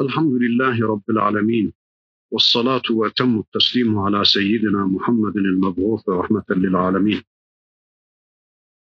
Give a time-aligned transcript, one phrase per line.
[0.00, 1.72] الحمد لله رب العالمين
[2.30, 7.22] والصلاة وتم التسليم على سيدنا محمد المبعوث رحمة للعالمين.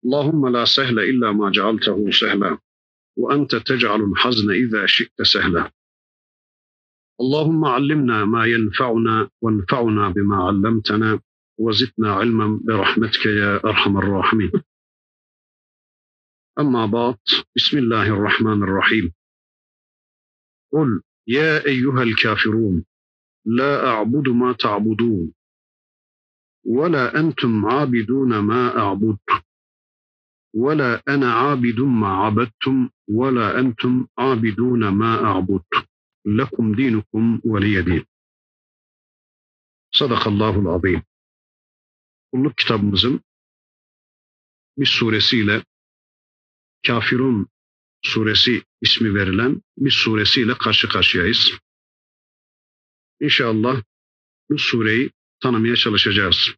[0.04, 2.58] اللهم لا سهل إلا ما جعلته سهلا
[3.16, 5.72] وأنت تجعل الحزن إذا شئت سهلا.
[7.20, 11.20] اللهم علمنا ما ينفعنا وانفعنا بما علمتنا
[11.58, 14.50] وزدنا علما برحمتك يا أرحم الراحمين.
[16.58, 17.18] أما بعد
[17.56, 19.14] بسم الله الرحمن الرحيم.
[20.75, 22.84] قل يا أيها الكافرون
[23.46, 25.34] لا أعبد ما تعبدون
[26.66, 29.19] ولا أنتم عابدون ما أعبد
[30.55, 35.64] ولا أنا عابد ما عبدتم ولا أنتم عابدون ما أعبد
[36.27, 38.05] لكم دينكم ولي دين
[39.95, 41.02] Sadakallahul azim.
[42.33, 43.20] Kulluk kitabımızın
[44.78, 45.64] bir suresiyle
[46.86, 47.48] Kafirun
[48.04, 51.52] suresi ismi verilen bir suresiyle karşı karşıyayız.
[53.20, 53.82] İnşallah
[54.50, 56.55] bu sureyi tanımaya çalışacağız.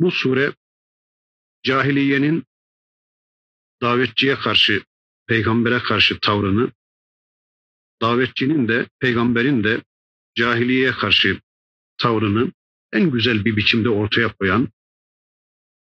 [0.00, 0.52] Bu sure
[1.62, 2.44] cahiliyenin
[3.82, 4.82] davetçiye karşı,
[5.26, 6.72] peygambere karşı tavrını,
[8.00, 9.82] davetçinin de, peygamberin de
[10.34, 11.40] cahiliyeye karşı
[11.98, 12.52] tavrını
[12.92, 14.68] en güzel bir biçimde ortaya koyan,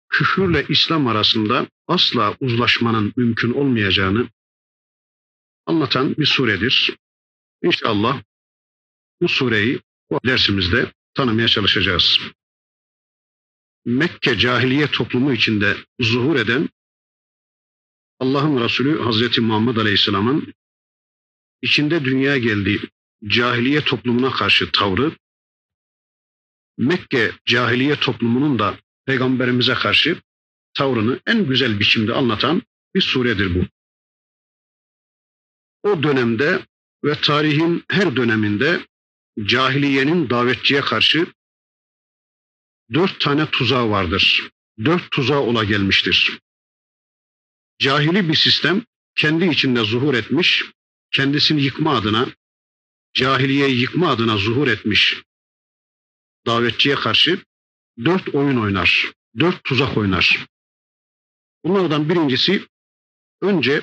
[0.08, 4.28] küfürle İslam arasında asla uzlaşmanın mümkün olmayacağını
[5.66, 6.96] anlatan bir suredir.
[7.62, 8.22] İnşallah
[9.20, 9.80] bu sureyi
[10.10, 12.18] bu dersimizde tanımaya çalışacağız.
[13.84, 16.68] Mekke cahiliye toplumu içinde zuhur eden
[18.20, 20.54] Allah'ın Resulü Hazreti Muhammed Aleyhisselam'ın
[21.62, 22.80] içinde dünyaya geldiği
[23.26, 25.12] cahiliye toplumuna karşı tavrı,
[26.78, 30.22] Mekke cahiliye toplumunun da peygamberimize karşı
[30.78, 32.62] tavrını en güzel biçimde anlatan
[32.94, 33.66] bir suredir bu.
[35.82, 36.66] O dönemde
[37.04, 38.86] ve tarihin her döneminde
[39.44, 41.26] cahiliyenin davetçiye karşı
[42.94, 44.50] dört tane tuzağı vardır.
[44.84, 46.38] Dört tuzağı ola gelmiştir.
[47.78, 48.84] Cahili bir sistem
[49.14, 50.64] kendi içinde zuhur etmiş,
[51.10, 52.28] kendisini yıkma adına,
[53.14, 55.22] cahiliyeyi yıkma adına zuhur etmiş
[56.46, 57.42] davetçiye karşı
[58.04, 60.46] dört oyun oynar, dört tuzak oynar.
[61.64, 62.66] Bunlardan birincisi
[63.42, 63.82] önce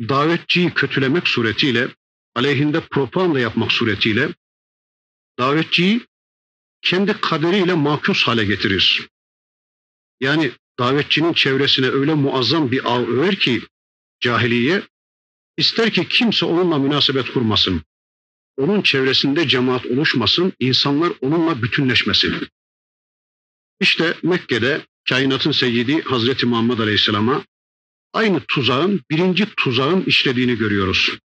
[0.00, 1.88] davetçiyi kötülemek suretiyle,
[2.34, 4.28] aleyhinde propaganda yapmak suretiyle
[5.38, 6.06] davetçiyi
[6.82, 9.08] kendi kaderiyle makus hale getirir.
[10.20, 13.62] Yani davetçinin çevresine öyle muazzam bir ağ över ki
[14.20, 14.82] cahiliye
[15.56, 17.82] ister ki kimse onunla münasebet kurmasın.
[18.56, 22.48] Onun çevresinde cemaat oluşmasın, insanlar onunla bütünleşmesin.
[23.80, 27.44] İşte Mekke'de kainatın seyyidi Hazreti Muhammed Aleyhisselam'a
[28.12, 31.18] aynı tuzağın, birinci tuzağın işlediğini görüyoruz.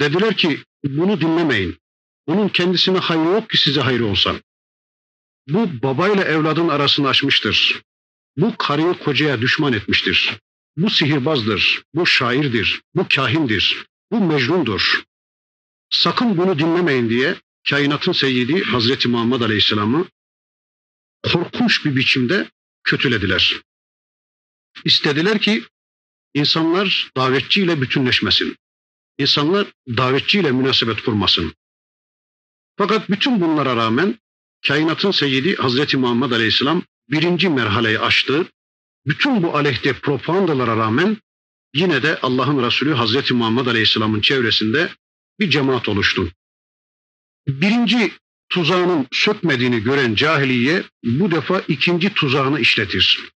[0.00, 1.78] Dediler ki bunu dinlemeyin.
[2.28, 4.40] Bunun kendisine hayrı yok ki size hayrı olsa.
[5.48, 7.82] Bu babayla evladın arasını açmıştır.
[8.36, 10.38] Bu karıyı kocaya düşman etmiştir.
[10.76, 15.02] Bu sihirbazdır, bu şairdir, bu kahindir, bu mecnundur.
[15.90, 17.36] Sakın bunu dinlemeyin diye
[17.70, 20.08] kainatın seyyidi Hazreti Muhammed Aleyhisselam'ı
[21.32, 22.50] korkunç bir biçimde
[22.88, 23.60] kötülediler.
[24.84, 25.64] İstediler ki
[26.34, 28.56] insanlar davetçiyle bütünleşmesin.
[29.18, 31.54] İnsanlar davetçiyle münasebet kurmasın.
[32.76, 34.18] Fakat bütün bunlara rağmen
[34.66, 38.46] kainatın seyyidi Hazreti Muhammed Aleyhisselam birinci merhaleyi aştı.
[39.06, 41.16] Bütün bu aleyhte propagandalara rağmen
[41.74, 44.90] yine de Allah'ın Resulü Hazreti Muhammed Aleyhisselam'ın çevresinde
[45.40, 46.32] bir cemaat oluştu.
[47.48, 48.12] Birinci
[48.48, 53.30] tuzağının sökmediğini gören cahiliye bu defa ikinci tuzağını işletir.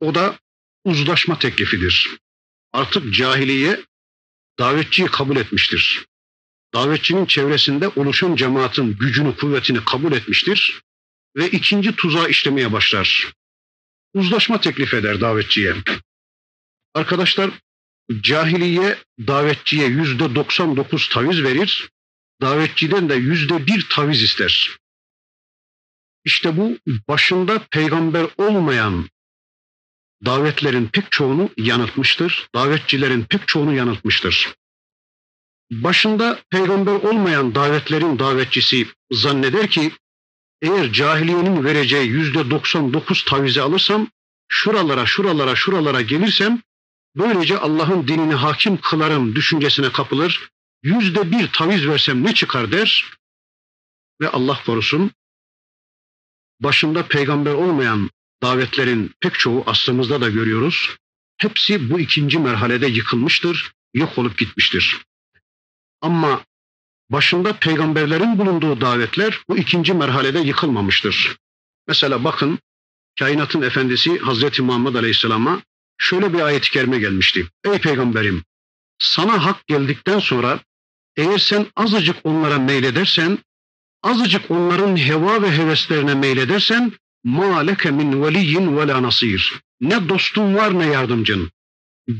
[0.00, 0.38] O da
[0.84, 2.16] uzlaşma teklifidir.
[2.72, 3.80] Artık cahiliye
[4.58, 6.06] davetçiyi kabul etmiştir.
[6.74, 10.82] Davetçinin çevresinde oluşan cemaatin gücünü, kuvvetini kabul etmiştir
[11.36, 13.32] ve ikinci tuzağı işlemeye başlar.
[14.14, 15.74] Uzlaşma teklif eder davetçiye.
[16.94, 17.50] Arkadaşlar
[18.20, 21.90] cahiliye davetçiye yüzde 99 taviz verir,
[22.40, 24.78] davetçiden de yüzde bir taviz ister.
[26.24, 26.78] İşte bu
[27.08, 29.08] başında peygamber olmayan
[30.24, 32.48] davetlerin pek çoğunu yanıltmıştır.
[32.54, 34.54] Davetçilerin pek çoğunu yanıltmıştır.
[35.70, 39.92] Başında peygamber olmayan davetlerin davetçisi zanneder ki
[40.62, 44.08] eğer cahiliyenin vereceği yüzde 99 tavizi alırsam
[44.48, 46.62] şuralara şuralara şuralara gelirsem
[47.16, 50.50] böylece Allah'ın dinini hakim kılarım düşüncesine kapılır.
[50.84, 53.10] Yüzde bir taviz versem ne çıkar der
[54.20, 55.10] ve Allah korusun
[56.60, 58.10] başında peygamber olmayan
[58.42, 60.96] davetlerin pek çoğu aslımızda da görüyoruz.
[61.36, 65.00] Hepsi bu ikinci merhalede yıkılmıştır, yok olup gitmiştir.
[66.00, 66.44] Ama
[67.10, 71.36] başında peygamberlerin bulunduğu davetler bu ikinci merhalede yıkılmamıştır.
[71.88, 72.58] Mesela bakın
[73.18, 75.62] kainatın efendisi Hazreti Muhammed Aleyhisselam'a
[75.98, 77.48] şöyle bir ayet-i kerime gelmişti.
[77.64, 78.44] Ey peygamberim
[78.98, 80.60] sana hak geldikten sonra
[81.16, 83.38] eğer sen azıcık onlara meyledersen,
[84.02, 86.92] azıcık onların heva ve heveslerine meyledersen
[87.66, 89.60] leke min veliyyin ve la nasir.
[89.80, 91.50] Ne dostun var ne yardımcın.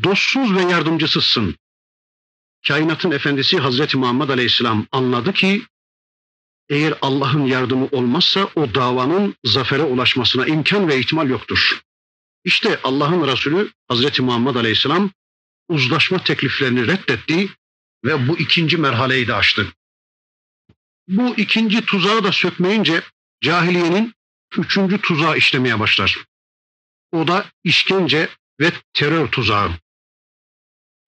[0.03, 1.57] Dostsuz ve yardımcısızsın.
[2.67, 5.63] Kainatın efendisi Hazreti Muhammed Aleyhisselam anladı ki
[6.69, 11.81] eğer Allah'ın yardımı olmazsa o davanın zafere ulaşmasına imkan ve ihtimal yoktur.
[12.45, 15.11] İşte Allah'ın Resulü Hazreti Muhammed Aleyhisselam
[15.69, 17.49] uzlaşma tekliflerini reddetti
[18.05, 19.73] ve bu ikinci merhaleyi de aştı.
[21.09, 23.03] Bu ikinci tuzağı da sökmeyince
[23.41, 24.15] cahiliyenin
[24.59, 26.25] üçüncü tuzağı işlemeye başlar.
[27.13, 28.29] O da işkence
[28.61, 29.71] ve terör tuzağı.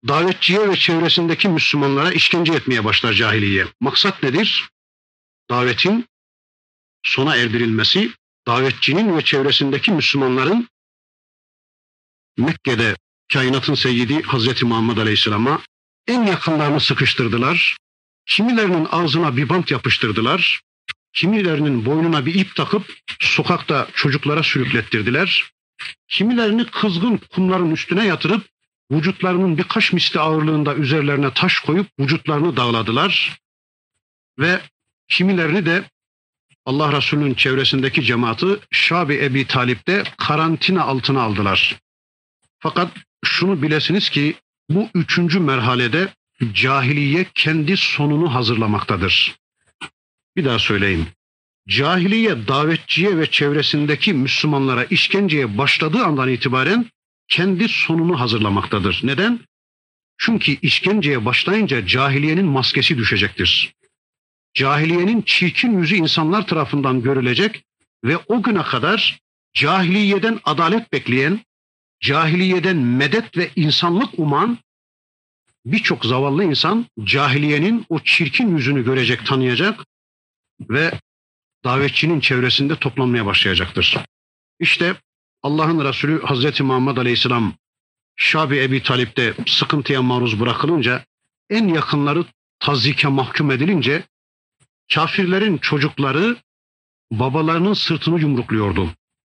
[0.07, 3.67] Davetçiye ve çevresindeki Müslümanlara işkence etmeye başlar cahiliye.
[3.79, 4.69] Maksat nedir?
[5.49, 6.05] Davetin
[7.03, 8.11] sona erdirilmesi,
[8.47, 10.69] davetçinin ve çevresindeki Müslümanların
[12.37, 12.95] Mekke'de
[13.33, 15.61] kainatın seyyidi Hazreti Muhammed Aleyhisselam'a
[16.07, 17.77] en yakınlarını sıkıştırdılar.
[18.25, 20.61] Kimilerinin ağzına bir bant yapıştırdılar.
[21.13, 25.51] Kimilerinin boynuna bir ip takıp sokakta çocuklara sürüklettirdiler.
[26.07, 28.45] Kimilerini kızgın kumların üstüne yatırıp
[28.91, 33.39] vücutlarının birkaç misli ağırlığında üzerlerine taş koyup vücutlarını dağladılar.
[34.39, 34.59] Ve
[35.07, 35.83] kimilerini de
[36.65, 41.75] Allah Resulü'nün çevresindeki cemaati Şabi Ebi Talip'te karantina altına aldılar.
[42.59, 42.91] Fakat
[43.25, 44.35] şunu bilesiniz ki
[44.69, 46.13] bu üçüncü merhalede
[46.53, 49.35] cahiliye kendi sonunu hazırlamaktadır.
[50.35, 51.07] Bir daha söyleyeyim.
[51.67, 56.85] Cahiliye davetçiye ve çevresindeki Müslümanlara işkenceye başladığı andan itibaren
[57.27, 59.01] kendi sonunu hazırlamaktadır.
[59.03, 59.39] Neden?
[60.17, 63.73] Çünkü işkenceye başlayınca cahiliyenin maskesi düşecektir.
[64.53, 67.63] Cahiliyenin çirkin yüzü insanlar tarafından görülecek
[68.03, 69.19] ve o güne kadar
[69.53, 71.39] cahiliyeden adalet bekleyen,
[71.99, 74.57] cahiliyeden medet ve insanlık uman
[75.65, 79.85] birçok zavallı insan cahiliyenin o çirkin yüzünü görecek, tanıyacak
[80.69, 80.99] ve
[81.63, 83.97] davetçinin çevresinde toplanmaya başlayacaktır.
[84.59, 84.95] İşte
[85.43, 87.53] Allah'ın Resulü Hazreti Muhammed Aleyhisselam
[88.15, 91.05] Şabi Ebi Talip'te sıkıntıya maruz bırakılınca
[91.49, 92.25] en yakınları
[92.59, 94.03] tazike mahkum edilince
[94.93, 96.37] kafirlerin çocukları
[97.11, 98.89] babalarının sırtını yumrukluyordu.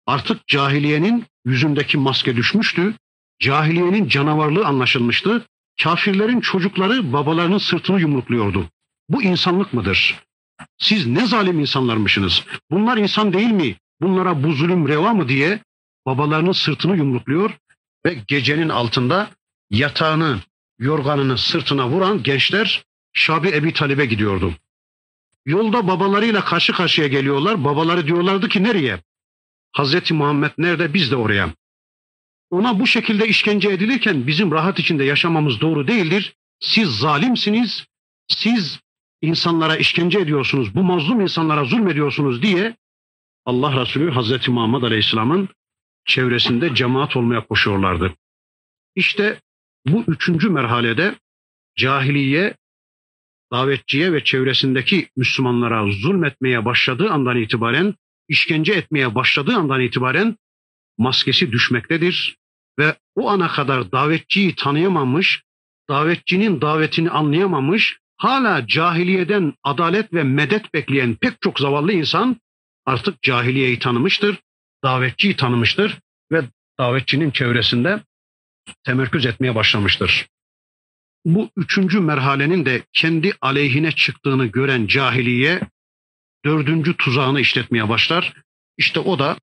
[0.06, 2.94] Artık cahiliyenin yüzündeki maske düşmüştü.
[3.40, 5.46] Cahiliyenin canavarlığı anlaşılmıştı.
[5.82, 8.68] Kafirlerin çocukları babalarının sırtını yumrukluyordu.
[9.08, 10.20] Bu insanlık mıdır?
[10.78, 12.44] Siz ne zalim insanlarmışsınız?
[12.70, 13.76] Bunlar insan değil mi?
[14.00, 15.60] Bunlara bu zulüm reva mı diye
[16.06, 17.50] babalarının sırtını yumrukluyor
[18.06, 19.30] ve gecenin altında
[19.70, 20.38] yatağını,
[20.78, 24.54] yorganını sırtına vuran gençler Şabi Ebi Talib'e gidiyordu.
[25.46, 27.64] Yolda babalarıyla karşı karşıya geliyorlar.
[27.64, 28.98] Babaları diyorlardı ki nereye?
[29.72, 30.94] Hazreti Muhammed nerede?
[30.94, 31.54] Biz de oraya.
[32.50, 36.34] Ona bu şekilde işkence edilirken bizim rahat içinde yaşamamız doğru değildir.
[36.60, 37.86] Siz zalimsiniz.
[38.28, 38.80] Siz
[39.22, 40.74] insanlara işkence ediyorsunuz.
[40.74, 42.76] Bu mazlum insanlara zulmediyorsunuz diye
[43.44, 45.48] Allah Resulü Hazreti Muhammed Aleyhisselam'ın
[46.06, 48.14] çevresinde cemaat olmaya koşuyorlardı.
[48.94, 49.40] İşte
[49.86, 51.14] bu üçüncü merhalede
[51.76, 52.54] cahiliye
[53.52, 57.94] davetçiye ve çevresindeki Müslümanlara zulmetmeye başladığı andan itibaren,
[58.30, 60.36] işkence etmeye başladığı andan itibaren
[60.98, 62.36] maskesi düşmektedir
[62.78, 65.42] ve o ana kadar davetçiyi tanıyamamış,
[65.88, 72.36] davetçinin davetini anlayamamış, hala cahiliyeden adalet ve medet bekleyen pek çok zavallı insan
[72.86, 74.38] artık cahiliyeyi tanımıştır,
[74.84, 75.98] davetçiyi tanımıştır
[76.32, 76.42] ve
[76.78, 78.00] davetçinin çevresinde
[78.84, 80.26] temerküz etmeye başlamıştır.
[81.24, 85.60] Bu üçüncü merhalenin de kendi aleyhine çıktığını gören cahiliye
[86.44, 88.32] dördüncü tuzağını işletmeye başlar.
[88.78, 89.36] İşte o da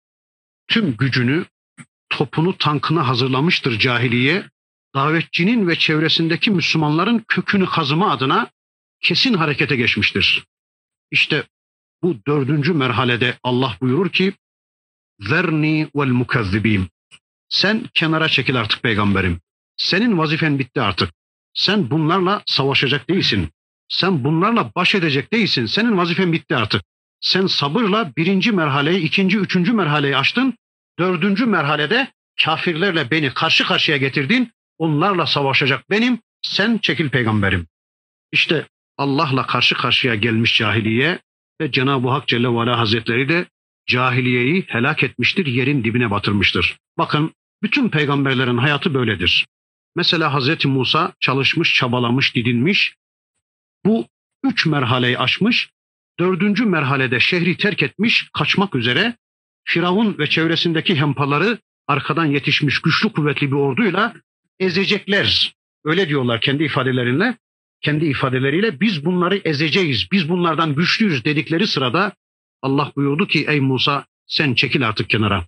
[0.68, 1.46] tüm gücünü,
[2.10, 4.50] topunu, tankını hazırlamıştır cahiliye.
[4.96, 8.50] Davetçinin ve çevresindeki Müslümanların kökünü kazıma adına
[9.02, 10.46] kesin harekete geçmiştir.
[11.12, 11.44] İşte
[12.04, 14.34] bu dördüncü merhalede Allah buyurur ki
[15.20, 16.90] Zerni vel mukazzibim.
[17.50, 19.42] Sen kenara çekil artık peygamberim.
[19.78, 21.14] Senin vazifen bitti artık.
[21.54, 23.50] Sen bunlarla savaşacak değilsin.
[23.90, 25.66] Sen bunlarla baş edecek değilsin.
[25.66, 26.84] Senin vazifen bitti artık.
[27.20, 30.54] Sen sabırla birinci merhaleyi, ikinci, üçüncü merhaleyi açtın.
[31.00, 32.12] Dördüncü merhalede
[32.44, 34.52] kafirlerle beni karşı karşıya getirdin.
[34.78, 36.20] Onlarla savaşacak benim.
[36.42, 37.68] Sen çekil peygamberim.
[38.32, 38.68] İşte
[38.98, 41.20] Allah'la karşı karşıya gelmiş cahiliye
[41.62, 43.46] ve Cenab-ı Hak Celle ve Ala Hazretleri de
[43.88, 46.78] cahiliyeyi helak etmiştir, yerin dibine batırmıştır.
[46.98, 49.48] Bakın bütün peygamberlerin hayatı böyledir.
[49.96, 52.96] Mesela Hazreti Musa çalışmış, çabalamış, didinmiş.
[53.88, 54.08] Bu
[54.44, 55.70] üç merhaleyi aşmış,
[56.20, 59.16] dördüncü merhalede şehri terk etmiş, kaçmak üzere
[59.64, 64.14] Firavun ve çevresindeki hempaları arkadan yetişmiş güçlü kuvvetli bir orduyla
[64.60, 65.54] ezecekler.
[65.86, 67.38] Öyle diyorlar kendi ifadelerinle.
[67.82, 72.14] Kendi ifadeleriyle biz bunları ezeceğiz, biz bunlardan güçlüyüz dedikleri sırada
[72.62, 75.48] Allah buyurdu ki ey Musa sen çekil artık kenara.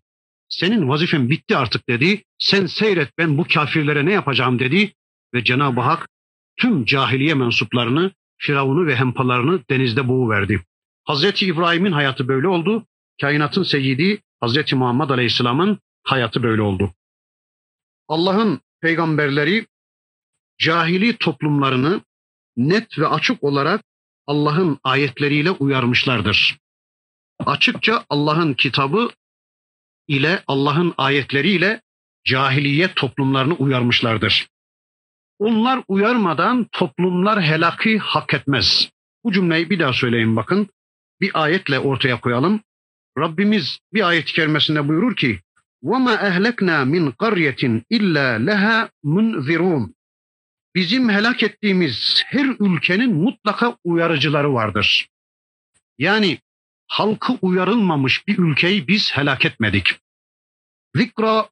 [0.50, 2.24] Senin vazifen bitti artık dedi.
[2.40, 4.94] Sen seyret ben bu kafirlere ne yapacağım dedi.
[5.34, 6.10] Ve Cenab-ı Hak
[6.58, 10.64] tüm cahiliye mensuplarını, Firavun'u ve hempalarını denizde boğuverdi.
[11.04, 12.86] Hazreti İbrahim'in hayatı böyle oldu.
[13.22, 16.94] Kainatın seyyidi Hazreti Muhammed Aleyhisselam'ın hayatı böyle oldu.
[18.08, 19.68] Allah'ın peygamberleri
[20.60, 22.02] cahili toplumlarını
[22.58, 23.84] net ve açık olarak
[24.28, 26.58] Allah'ın ayetleriyle uyarmışlardır.
[27.46, 29.10] Açıkça Allah'ın kitabı
[30.08, 31.82] ile Allah'ın ayetleriyle
[32.26, 34.48] cahiliye toplumlarını uyarmışlardır.
[35.39, 38.91] Onlar uyarmadan toplumlar helaki hak etmez.
[39.25, 40.69] Bu cümleyi bir daha söyleyin bakın.
[41.21, 42.61] Bir ayetle ortaya koyalım.
[43.19, 45.41] Rabbimiz bir ayet-i kerimesinde buyurur ki
[45.83, 49.93] وَمَا اَهْلَكْنَا مِنْ قَرْيَةٍ اِلَّا لَهَا مُنْذِرُونَ
[50.75, 55.09] Bizim helak ettiğimiz her ülkenin mutlaka uyarıcıları vardır.
[55.99, 56.39] Yani
[56.87, 59.97] halkı uyarılmamış bir ülkeyi biz helak etmedik.
[60.97, 61.49] Zikra,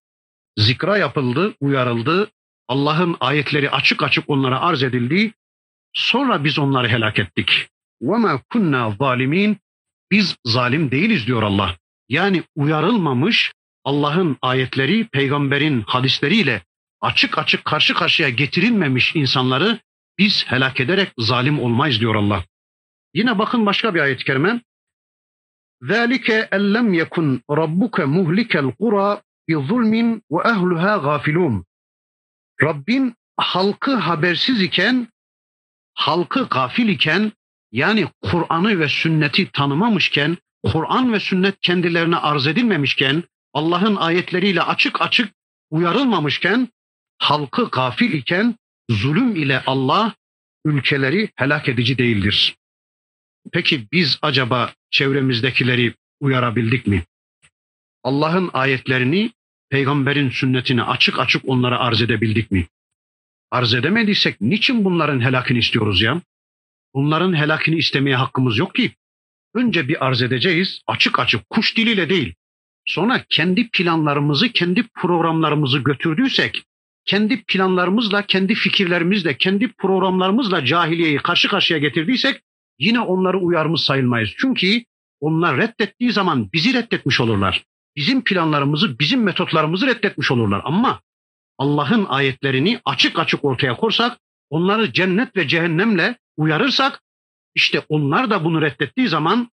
[0.56, 2.30] zikra yapıldı, uyarıldı.
[2.68, 5.32] Allah'ın ayetleri açık açık onlara arz edildi.
[5.92, 7.68] Sonra biz onları helak ettik.
[8.02, 9.56] وَمَا كُنَّا ظَالِمِينَ
[10.10, 11.76] Biz zalim değiliz diyor Allah.
[12.08, 13.52] Yani uyarılmamış
[13.84, 16.62] Allah'ın ayetleri, peygamberin hadisleriyle
[17.00, 19.78] açık açık karşı karşıya getirilmemiş insanları
[20.18, 22.44] biz helak ederek zalim olmayız diyor Allah.
[23.14, 24.60] Yine bakın başka bir ayet-i kerime.
[25.82, 31.64] ذَٰلِكَ اَلَّمْ يَكُنْ رَبُّكَ مُهْلِكَ الْقُرَى بِظُلْمٍ وَاَهْلُهَا غَافِلُونَ
[32.63, 35.07] Rabbin halkı habersiz iken,
[35.93, 37.31] halkı gafil iken,
[37.71, 43.23] yani Kur'an'ı ve sünneti tanımamışken, Kur'an ve sünnet kendilerine arz edilmemişken,
[43.53, 45.33] Allah'ın ayetleriyle açık açık
[45.69, 46.69] uyarılmamışken,
[47.17, 48.55] halkı gafil iken
[48.89, 50.15] zulüm ile Allah
[50.65, 52.55] ülkeleri helak edici değildir.
[53.51, 57.03] Peki biz acaba çevremizdekileri uyarabildik mi?
[58.03, 59.31] Allah'ın ayetlerini,
[59.69, 62.67] peygamberin sünnetini açık açık onlara arz edebildik mi?
[63.51, 66.21] Arz edemediysek niçin bunların helakini istiyoruz ya?
[66.93, 68.91] Bunların helakini istemeye hakkımız yok ki.
[69.53, 72.33] Önce bir arz edeceğiz, açık açık, kuş diliyle değil.
[72.85, 76.63] Sonra kendi planlarımızı, kendi programlarımızı götürdüysek,
[77.05, 82.41] kendi planlarımızla, kendi fikirlerimizle, kendi programlarımızla cahiliyeyi karşı karşıya getirdiysek
[82.79, 84.29] yine onları uyarmış sayılmayız.
[84.37, 84.83] Çünkü
[85.19, 87.63] onlar reddettiği zaman bizi reddetmiş olurlar.
[87.97, 90.61] Bizim planlarımızı, bizim metotlarımızı reddetmiş olurlar.
[90.63, 91.01] Ama
[91.57, 97.01] Allah'ın ayetlerini açık açık ortaya korsak, onları cennet ve cehennemle uyarırsak,
[97.55, 99.51] işte onlar da bunu reddettiği zaman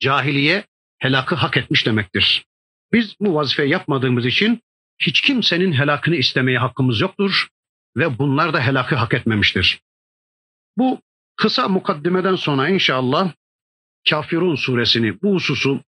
[0.00, 0.64] cahiliye
[0.98, 2.44] helakı hak etmiş demektir.
[2.92, 4.60] Biz bu vazifeyi yapmadığımız için
[4.98, 7.48] hiç kimsenin helakını istemeye hakkımız yoktur
[7.96, 9.80] ve bunlar da helakı hak etmemiştir.
[10.78, 11.00] Bu
[11.36, 13.32] kısa mukaddimeden sonra inşallah
[14.10, 15.80] Kafirun suresini bu hususu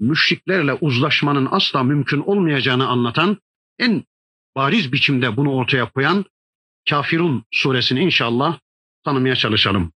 [0.00, 3.38] müşriklerle uzlaşmanın asla mümkün olmayacağını anlatan
[3.78, 4.04] en
[4.56, 6.24] bariz biçimde bunu ortaya koyan
[6.88, 8.58] Kafirun suresini inşallah
[9.04, 9.92] tanımaya çalışalım.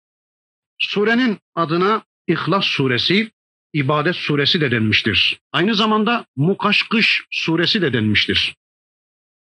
[0.79, 3.31] Surenin adına İhlas suresi,
[3.73, 5.41] ibadet suresi de denmiştir.
[5.53, 8.57] Aynı zamanda Mukaşkış suresi de denmiştir.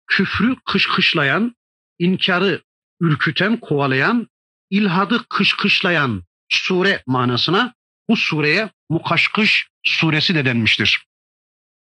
[0.07, 1.55] Küfrü kışkışlayan,
[1.99, 2.63] inkarı
[3.01, 4.29] ürküten, kovalayan,
[4.71, 7.75] ilhadı kışkışlayan sure manasına
[8.09, 11.07] bu sureye Mukaşkış suresi de denmiştir.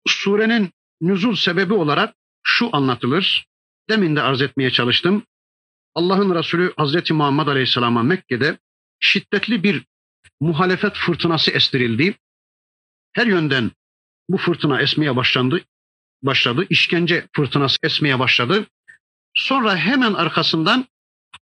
[0.06, 0.70] Surenin
[1.00, 3.46] nüzul sebebi olarak şu anlatılır.
[3.88, 5.26] Demin de arz etmeye çalıştım.
[5.94, 8.58] Allah'ın Resulü Hazreti Muhammed Aleyhisselam'a Mekke'de
[9.00, 9.84] şiddetli bir
[10.40, 12.14] muhalefet fırtınası estirildi.
[13.12, 13.70] Her yönden
[14.28, 15.64] bu fırtına esmeye başlandı,
[16.22, 16.66] başladı.
[16.70, 18.66] İşkence fırtınası esmeye başladı.
[19.34, 20.86] Sonra hemen arkasından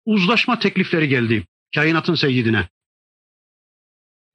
[0.06, 2.70] uzlaşma teklifleri geldi kainatın seyyidine.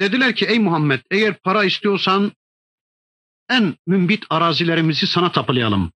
[0.00, 2.32] Dediler ki ey Muhammed eğer para istiyorsan
[3.50, 5.92] en mümbit arazilerimizi sana tapulayalım.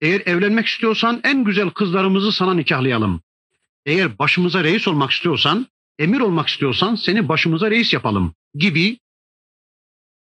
[0.00, 3.22] Eğer evlenmek istiyorsan en güzel kızlarımızı sana nikahlayalım.
[3.86, 5.66] Eğer başımıza reis olmak istiyorsan,
[5.98, 8.98] emir olmak istiyorsan seni başımıza reis yapalım gibi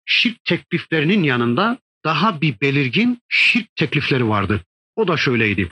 [0.06, 4.64] şirk tekliflerinin yanında daha bir belirgin şirk teklifleri vardı.
[4.96, 5.72] O da şöyleydi.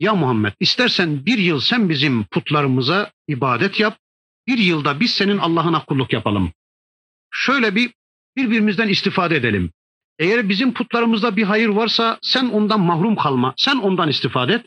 [0.00, 3.98] Ya Muhammed istersen bir yıl sen bizim putlarımıza ibadet yap,
[4.46, 6.52] bir yılda biz senin Allah'ına kulluk yapalım.
[7.30, 7.94] Şöyle bir
[8.36, 9.70] birbirimizden istifade edelim.
[10.18, 14.66] Eğer bizim putlarımızda bir hayır varsa sen ondan mahrum kalma, sen ondan istifade et.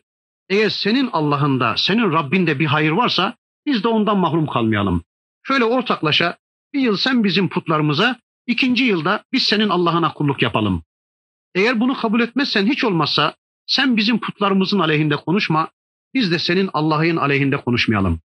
[0.49, 5.03] Eğer senin Allah'ında, senin Rabbinde bir hayır varsa Biz de ondan mahrum kalmayalım.
[5.43, 6.37] Şöyle ortaklaşa
[6.73, 10.83] bir yıl sen bizim putlarımıza, ikinci yılda biz senin Allah'ına kulluk yapalım.
[11.55, 13.35] Eğer bunu kabul etmezsen hiç olmazsa
[13.67, 15.69] sen bizim putlarımızın aleyhinde konuşma,
[16.13, 18.19] biz de senin Allah'ın aleyhinde konuşmayalım.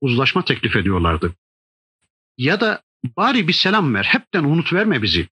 [0.00, 1.34] Uzlaşma teklif ediyorlardı.
[2.36, 2.82] Ya da
[3.16, 5.28] bari bir selam ver, hepten unut verme bizi.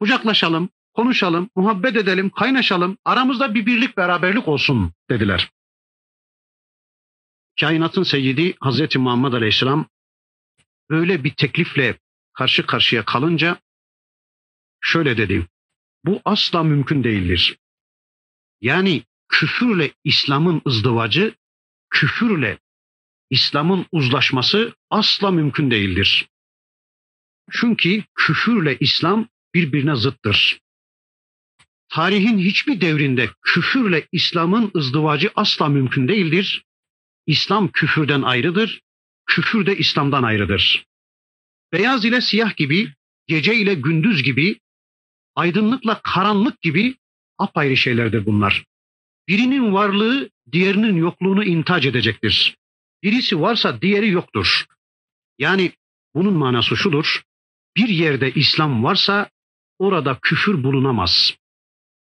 [0.00, 5.50] Kucaklaşalım, konuşalım, muhabbet edelim, kaynaşalım, aramızda bir birlik beraberlik olsun dediler.
[7.60, 9.86] Kainatın seyyidi Hazreti Muhammed Aleyhisselam
[10.90, 11.98] böyle bir teklifle
[12.32, 13.58] karşı karşıya kalınca
[14.80, 15.46] şöyle dedi.
[16.04, 17.58] Bu asla mümkün değildir.
[18.60, 21.34] Yani küfürle İslam'ın ızdivacı,
[21.90, 22.58] küfürle
[23.30, 26.28] İslam'ın uzlaşması asla mümkün değildir.
[27.50, 30.60] Çünkü küfürle İslam birbirine zıttır.
[31.88, 36.64] Tarihin hiçbir devrinde küfürle İslam'ın ızdivacı asla mümkün değildir.
[37.26, 38.80] İslam küfürden ayrıdır,
[39.26, 40.86] küfür de İslam'dan ayrıdır.
[41.72, 42.92] Beyaz ile siyah gibi,
[43.26, 44.60] gece ile gündüz gibi,
[45.34, 46.96] aydınlıkla karanlık gibi
[47.38, 48.64] apayrı şeylerdir bunlar.
[49.28, 52.56] Birinin varlığı diğerinin yokluğunu intac edecektir.
[53.02, 54.64] Birisi varsa diğeri yoktur.
[55.38, 55.72] Yani
[56.14, 57.22] bunun manası şudur.
[57.76, 59.30] Bir yerde İslam varsa
[59.78, 61.36] orada küfür bulunamaz.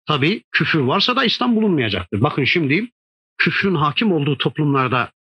[0.06, 2.22] Tabi küfür varsa da İslam bulunmayacaktır.
[2.22, 2.92] Bakın şimdi
[3.38, 5.12] küfrün hakim olduğu toplumlarda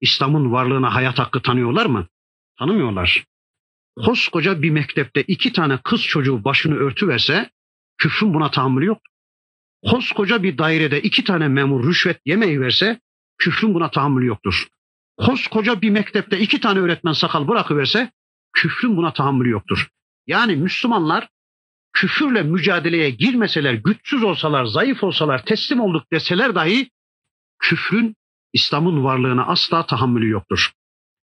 [0.00, 2.06] İslam'ın varlığına hayat hakkı tanıyorlar mı?
[2.58, 3.24] Tanımıyorlar.
[4.04, 7.50] Koskoca bir mektepte iki tane kız çocuğu başını örtüverse
[7.98, 9.02] küfrün buna tahammülü yok.
[9.82, 13.00] Koskoca bir dairede iki tane memur rüşvet yemeyi verse
[13.38, 14.68] küfrün buna tahammülü yoktur.
[15.18, 18.10] Koskoca bir mektepte iki tane öğretmen sakal bırakıverse
[18.52, 19.88] küfrün buna tahammülü yoktur.
[20.26, 21.28] Yani Müslümanlar
[21.92, 26.90] küfürle mücadeleye girmeseler, güçsüz olsalar, zayıf olsalar, teslim olduk deseler dahi
[27.58, 28.16] küfrün
[28.52, 30.72] İslam'ın varlığına asla tahammülü yoktur.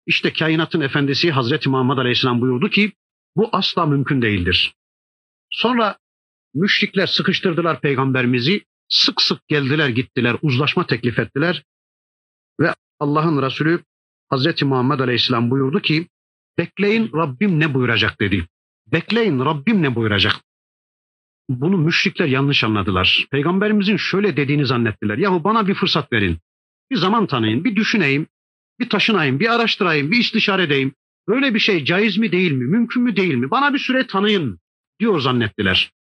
[0.07, 2.93] İşte kainatın efendisi Hazreti Muhammed Aleyhisselam buyurdu ki
[3.37, 4.75] bu asla mümkün değildir.
[5.51, 5.99] Sonra
[6.55, 11.65] müşrikler sıkıştırdılar peygamberimizi, sık sık geldiler gittiler, uzlaşma teklif ettiler
[12.61, 13.81] ve Allah'ın Resulü
[14.29, 16.09] Hazreti Muhammed Aleyhisselam buyurdu ki
[16.59, 18.47] bekleyin Rabbim ne buyuracak dedi.
[18.93, 20.37] Bekleyin Rabbim ne buyuracak.
[21.49, 23.27] Bunu müşrikler yanlış anladılar.
[23.31, 25.19] Peygamberimizin şöyle dediğini zannettiler.
[25.19, 26.39] Yahu bana bir fırsat verin.
[26.91, 28.27] Bir zaman tanıyın, bir düşüneyim,
[28.81, 30.93] bir taşınayım, bir araştırayım, bir istişare edeyim.
[31.29, 33.51] Böyle bir şey caiz mi değil mi, mümkün mü değil mi?
[33.51, 34.59] Bana bir süre tanıyın
[35.01, 35.93] diyor zannettiler.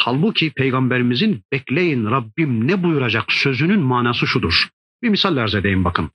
[0.00, 4.68] Halbuki peygamberimizin bekleyin Rabbim ne buyuracak sözünün manası şudur.
[5.02, 6.10] Bir misal arz edeyim bakın.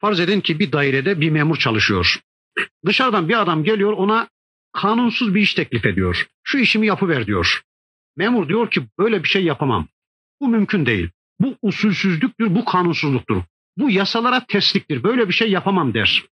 [0.00, 2.20] Farz edin ki bir dairede bir memur çalışıyor.
[2.86, 4.28] Dışarıdan bir adam geliyor ona
[4.72, 6.28] kanunsuz bir iş teklif ediyor.
[6.42, 7.62] Şu işimi yapıver diyor.
[8.16, 9.88] Memur diyor ki böyle bir şey yapamam.
[10.40, 11.10] Bu mümkün değil.
[11.40, 13.42] Bu usulsüzlüktür, bu kanunsuzluktur.
[13.76, 15.02] Bu yasalara tesliktir.
[15.02, 16.24] Böyle bir şey yapamam der.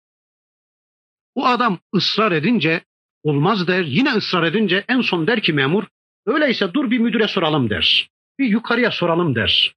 [1.37, 2.85] Bu adam ısrar edince
[3.23, 3.83] olmaz der.
[3.85, 5.85] Yine ısrar edince en son der ki memur
[6.27, 8.11] öyleyse dur bir müdüre soralım der.
[8.39, 9.75] Bir yukarıya soralım der.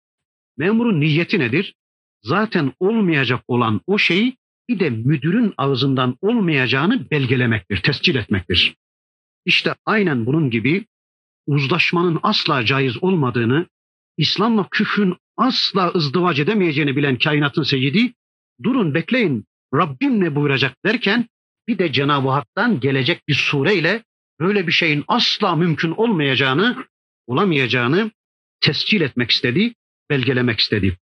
[0.58, 1.76] Memurun niyeti nedir?
[2.24, 4.38] Zaten olmayacak olan o şeyi
[4.70, 8.76] bir de müdürün ağzından olmayacağını belgelemektir, tescil etmektir.
[9.46, 10.86] İşte aynen bunun gibi
[11.48, 13.68] uzlaşmanın asla caiz olmadığını,
[14.18, 18.14] İslam'la küfrün asla ızdıvac edemeyeceğini bilen kainatın seyyidi,
[18.64, 21.28] durun bekleyin Rabbim ne buyuracak derken
[21.68, 24.04] bir de Cenab-ı Hak'tan gelecek bir sureyle
[24.40, 26.86] böyle bir şeyin asla mümkün olmayacağını,
[27.28, 28.12] olamayacağını
[28.62, 29.74] tescil etmek istedi,
[30.10, 30.98] belgelemek istedi.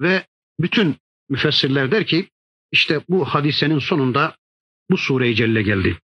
[0.00, 0.26] Ve
[0.60, 0.96] bütün
[1.28, 2.28] müfessirler der ki
[2.72, 4.36] işte bu hadisenin sonunda
[4.90, 5.98] bu sure-i celle geldi.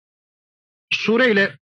[0.92, 1.58] Sureyle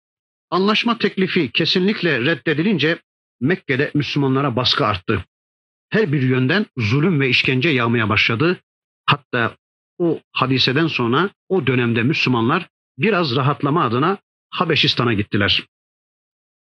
[0.51, 2.99] anlaşma teklifi kesinlikle reddedilince
[3.41, 5.25] Mekke'de Müslümanlara baskı arttı.
[5.91, 8.61] Her bir yönden zulüm ve işkence yağmaya başladı.
[9.07, 9.57] Hatta
[9.99, 12.69] o hadiseden sonra o dönemde Müslümanlar
[12.99, 14.19] biraz rahatlama adına
[14.51, 15.65] Habeşistan'a gittiler.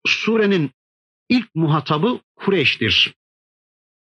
[0.06, 0.70] Surenin
[1.28, 3.14] ilk muhatabı Kureyş'tir.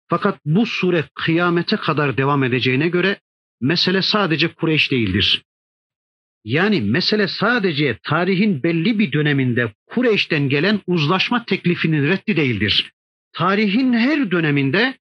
[0.08, 3.20] Fakat bu sure kıyamete kadar devam edeceğine göre
[3.60, 5.44] mesele sadece Kureyş değildir.
[6.44, 12.92] Yani mesele sadece tarihin belli bir döneminde Kureyş'ten gelen uzlaşma teklifinin reddi değildir.
[13.32, 14.98] Tarihin her döneminde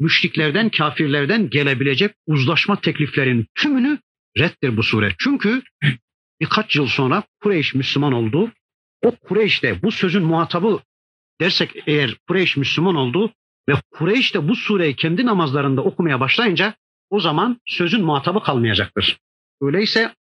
[0.00, 3.98] müşriklerden, kafirlerden gelebilecek uzlaşma tekliflerin tümünü
[4.38, 5.14] reddir bu sure.
[5.18, 5.62] Çünkü
[6.40, 8.52] birkaç yıl sonra Kureyş Müslüman oldu.
[9.02, 10.80] O Kureyş de bu sözün muhatabı
[11.40, 13.32] dersek eğer Kureyş Müslüman oldu
[13.68, 16.74] ve Kureyş de bu sureyi kendi namazlarında okumaya başlayınca
[17.10, 19.18] o zaman sözün muhatabı kalmayacaktır.
[19.60, 20.14] Öyleyse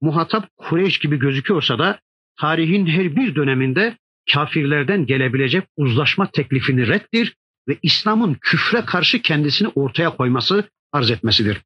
[0.00, 2.00] muhatap Kureyş gibi gözüküyorsa da
[2.40, 3.96] tarihin her bir döneminde
[4.32, 7.36] kafirlerden gelebilecek uzlaşma teklifini reddir
[7.68, 11.62] ve İslam'ın küfre karşı kendisini ortaya koyması arz etmesidir.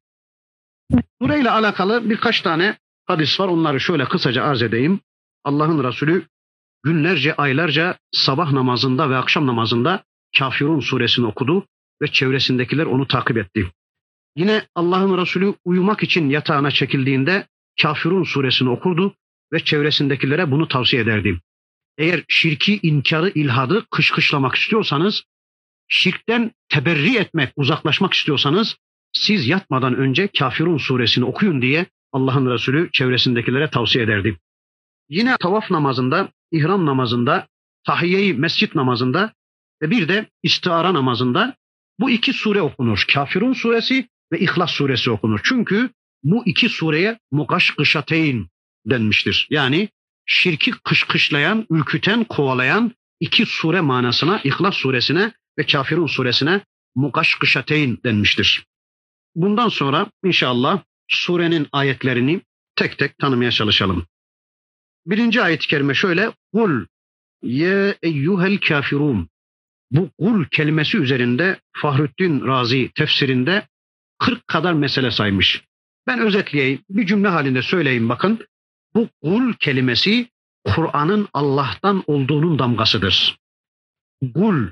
[1.21, 3.47] Sureyle alakalı birkaç tane hadis var.
[3.47, 4.99] Onları şöyle kısaca arz edeyim.
[5.43, 6.27] Allah'ın Resulü
[6.83, 10.03] günlerce, aylarca sabah namazında ve akşam namazında
[10.39, 11.67] Kafirun suresini okudu
[12.01, 13.71] ve çevresindekiler onu takip etti.
[14.35, 17.47] Yine Allah'ın Resulü uyumak için yatağına çekildiğinde
[17.81, 19.15] Kafirun suresini okurdu
[19.53, 21.39] ve çevresindekilere bunu tavsiye ederdi.
[21.97, 25.23] Eğer şirki, inkarı, ilhadı kışkışlamak istiyorsanız,
[25.87, 28.75] şirkten teberri etmek, uzaklaşmak istiyorsanız
[29.13, 34.37] siz yatmadan önce Kafirun suresini okuyun diye Allah'ın Resulü çevresindekilere tavsiye ederdi.
[35.09, 37.47] Yine tavaf namazında, ihram namazında,
[37.83, 39.33] tahiyyeyi mescit namazında
[39.81, 41.55] ve bir de istihara namazında
[41.99, 43.05] bu iki sure okunur.
[43.13, 45.39] Kafirun suresi ve İhlas suresi okunur.
[45.43, 45.89] Çünkü
[46.23, 48.47] bu iki sureye mukaşkışateyn
[48.85, 49.47] denmiştir.
[49.49, 49.89] Yani
[50.25, 56.61] şirki kışkışlayan, ürküten, kovalayan iki sure manasına İhlas suresine ve Kafirun suresine
[56.95, 58.65] mukaşkışateyn denmiştir.
[59.35, 62.41] Bundan sonra inşallah surenin ayetlerini
[62.75, 64.05] tek tek tanımaya çalışalım.
[65.05, 66.31] Birinci ayet-i kerime şöyle.
[66.53, 66.85] Kul
[67.43, 69.29] ye eyyuhel kafirun.
[69.91, 73.67] Bu kul kelimesi üzerinde Fahrettin Razi tefsirinde
[74.19, 75.63] 40 kadar mesele saymış.
[76.07, 78.47] Ben özetleyeyim, bir cümle halinde söyleyeyim bakın.
[78.95, 80.29] Bu kul kelimesi
[80.65, 83.37] Kur'an'ın Allah'tan olduğunun damgasıdır.
[84.33, 84.67] Kul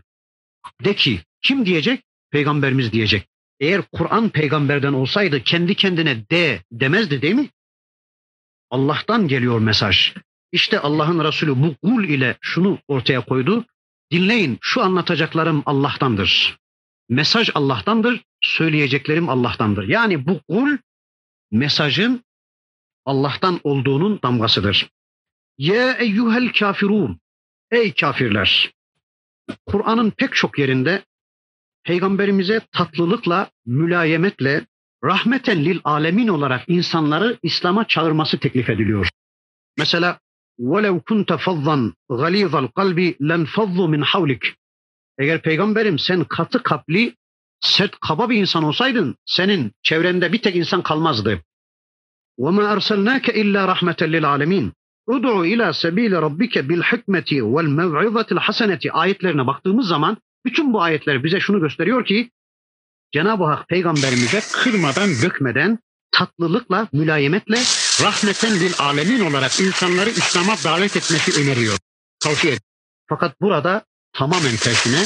[0.83, 2.03] de ki kim diyecek?
[2.31, 3.27] Peygamberimiz diyecek.
[3.59, 7.49] Eğer Kur'an peygamberden olsaydı kendi kendine de demezdi değil mi?
[8.69, 10.13] Allah'tan geliyor mesaj.
[10.51, 13.65] İşte Allah'ın Resulü bu kul ile şunu ortaya koydu.
[14.11, 16.57] Dinleyin şu anlatacaklarım Allah'tandır.
[17.09, 19.87] Mesaj Allah'tandır, söyleyeceklerim Allah'tandır.
[19.87, 20.77] Yani bu kul
[21.51, 22.23] mesajın
[23.05, 24.89] Allah'tan olduğunun damgasıdır.
[25.57, 27.19] Ye eyyuhel kafirun.
[27.71, 28.71] Ey kafirler.
[29.65, 31.05] Kur'an'ın pek çok yerinde
[31.83, 34.65] peygamberimize tatlılıkla, mülayemetle,
[35.03, 39.09] rahmeten lil alemin olarak insanları İslam'a çağırması teklif ediliyor.
[39.77, 40.19] Mesela
[40.60, 44.44] وَلَوْ كُنْتَ فَضًّا غَلِيظَ الْقَلْبِ لَنْفَضُّ مِنْ حَوْلِكَ
[45.18, 47.14] Eğer peygamberim sen katı kapli,
[47.60, 51.40] sert kaba bir insan olsaydın senin çevrende bir tek insan kalmazdı.
[52.38, 54.70] وَمَا أَرْسَلْنَاكَ إِلَّا رَحْمَةً لِلْعَالَمِينَ
[55.06, 61.24] Udu'u ila sebile rabbike bil hikmeti vel mev'izatil haseneti ayetlerine baktığımız zaman bütün bu ayetler
[61.24, 62.30] bize şunu gösteriyor ki
[63.12, 65.78] Cenab-ı Hak peygamberimize kırmadan, dökmeden,
[66.12, 67.56] tatlılıkla, mülayemetle,
[68.02, 71.78] rahmeten lil alemin olarak insanları İslam'a davet etmesi öneriyor.
[72.20, 72.62] Tavsiye et.
[73.08, 75.02] Fakat burada tamamen tersine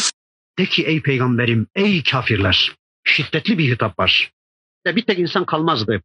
[0.59, 2.77] de ki ey peygamberim, ey kafirler.
[3.05, 4.33] Şiddetli bir hitap var.
[4.87, 6.03] De bir tek insan kalmazdı.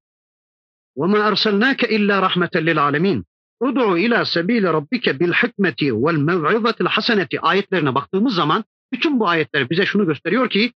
[0.97, 3.23] وَمَا أَرْسَلْنَاكَ إِلَّا رَحْمَةً لِلْعَالَمِينَ
[3.59, 9.69] Udu'u ila sebile rabbike bil hikmeti vel mev'izatil haseneti ayetlerine baktığımız zaman bütün bu ayetler
[9.69, 10.71] bize şunu gösteriyor ki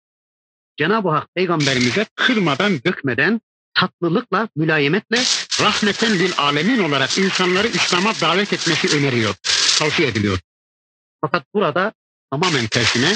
[0.77, 3.41] Cenab-ı Hak peygamberimize kırmadan, dökmeden,
[3.76, 5.18] tatlılıkla, mülayemetle,
[5.62, 9.36] rahmeten lil alemin olarak insanları İslam'a davet etmesi öneriyor,
[9.80, 10.40] tavsiye ediliyor.
[11.22, 11.94] Fakat burada
[12.32, 13.14] tamamen tersine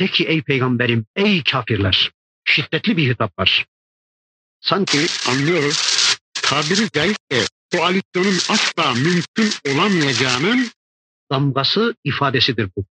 [0.00, 2.10] de ey peygamberim, ey kafirler,
[2.44, 3.66] şiddetli bir hitap var.
[4.60, 10.70] Sanki anlıyoruz, tabiri caizse koalisyonun asla mümkün olamayacağının
[11.30, 12.84] damgası ifadesidir bu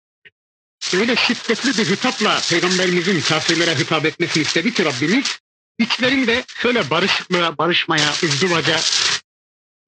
[0.94, 5.39] öyle şiddetli bir hitapla peygamberimizin kafirlere hitap etmesini istedi ki Rabbimiz
[5.80, 8.80] içlerinde şöyle barışmaya, barışmaya, ızdıvaca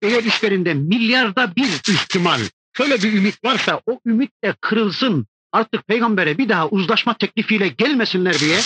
[0.02, 2.40] eğer işlerinde milyarda bir ihtimal
[2.76, 8.38] şöyle bir ümit varsa o ümit de kırılsın artık peygambere bir daha uzlaşma teklifiyle gelmesinler
[8.38, 8.61] diye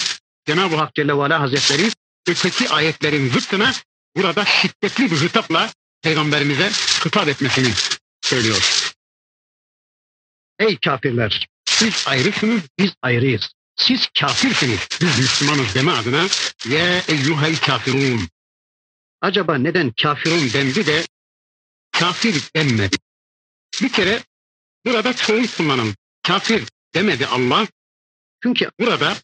[0.47, 1.91] Cenab-ı Hak Celle ve Ala Hazretleri
[2.29, 3.73] öteki ayetlerin zıttına
[4.17, 5.71] burada şiddetli bir hitapla
[6.03, 6.71] peygamberimize
[7.05, 7.69] hitap etmesini
[8.23, 8.93] söylüyor.
[10.59, 11.49] Ey kafirler!
[11.65, 13.56] Siz ayrısınız, biz ayrıyız.
[13.77, 16.27] Siz kafirsiniz, biz Müslümanız deme adına
[16.69, 18.29] ye eyyuhel kafirun.
[19.21, 21.07] Acaba neden kafirun dendi de
[21.93, 22.97] kafir denmedi?
[23.83, 24.23] Bir kere
[24.87, 25.95] burada çoğul kullanım.
[26.23, 27.67] Kafir demedi Allah.
[28.43, 29.17] Çünkü burada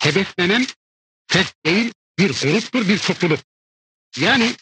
[0.00, 0.66] hedeflenen
[1.26, 3.40] fes değil bir gruptur, bir topluluk.
[4.16, 4.54] Yani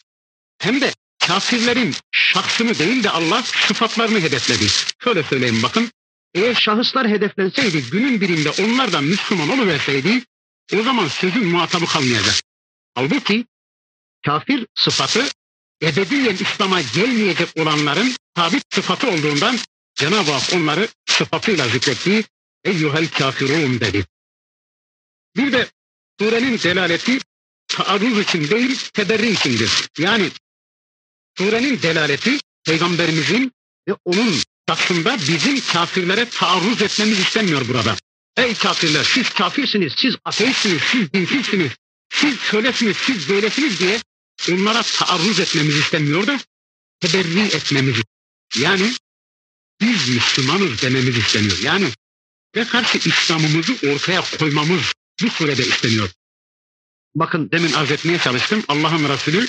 [0.58, 4.66] hem de kafirlerin şahsını değil de Allah sıfatlarını hedefledi.
[5.04, 5.92] Şöyle söyleyeyim bakın.
[6.34, 10.24] Eğer şahıslar hedeflenseydi, günün birinde onlardan Müslüman oluverseydi,
[10.78, 12.34] o zaman sözün muhatabı kalmayacak.
[12.94, 13.46] Halbuki
[14.26, 15.28] kafir sıfatı
[15.82, 19.58] ebediyen İslam'a gelmeyecek olanların sabit sıfatı olduğundan
[19.94, 22.24] Cenab-ı Hak onları sıfatıyla zikretti.
[22.64, 24.06] Eyyuhel kafirun dedi.
[25.36, 25.68] Bir de
[26.20, 27.18] surenin delaleti
[27.68, 29.88] taarruz için değil, teberri içindir.
[29.98, 30.30] Yani
[31.38, 33.52] surenin delaleti peygamberimizin
[33.88, 34.34] ve onun
[34.70, 37.96] aslında bizim kafirlere taarruz etmemiz istenmiyor burada.
[38.36, 41.72] Ey kafirler siz kafirsiniz, siz ateistsiniz, siz dinsizsiniz,
[42.12, 44.00] siz şöylesiniz, siz böylesiniz diye
[44.52, 46.38] onlara taarruz etmemizi istemiyor da
[47.00, 48.02] teberri etmemizi.
[48.56, 48.92] Yani
[49.80, 51.58] biz Müslümanız dememiz isteniyor.
[51.58, 51.86] Yani
[52.56, 56.10] ve karşı İslam'ımızı ortaya koymamız bu surede isteniyor.
[57.14, 58.64] Bakın demin arz etmeye çalıştım.
[58.68, 59.46] Allah'ın Resulü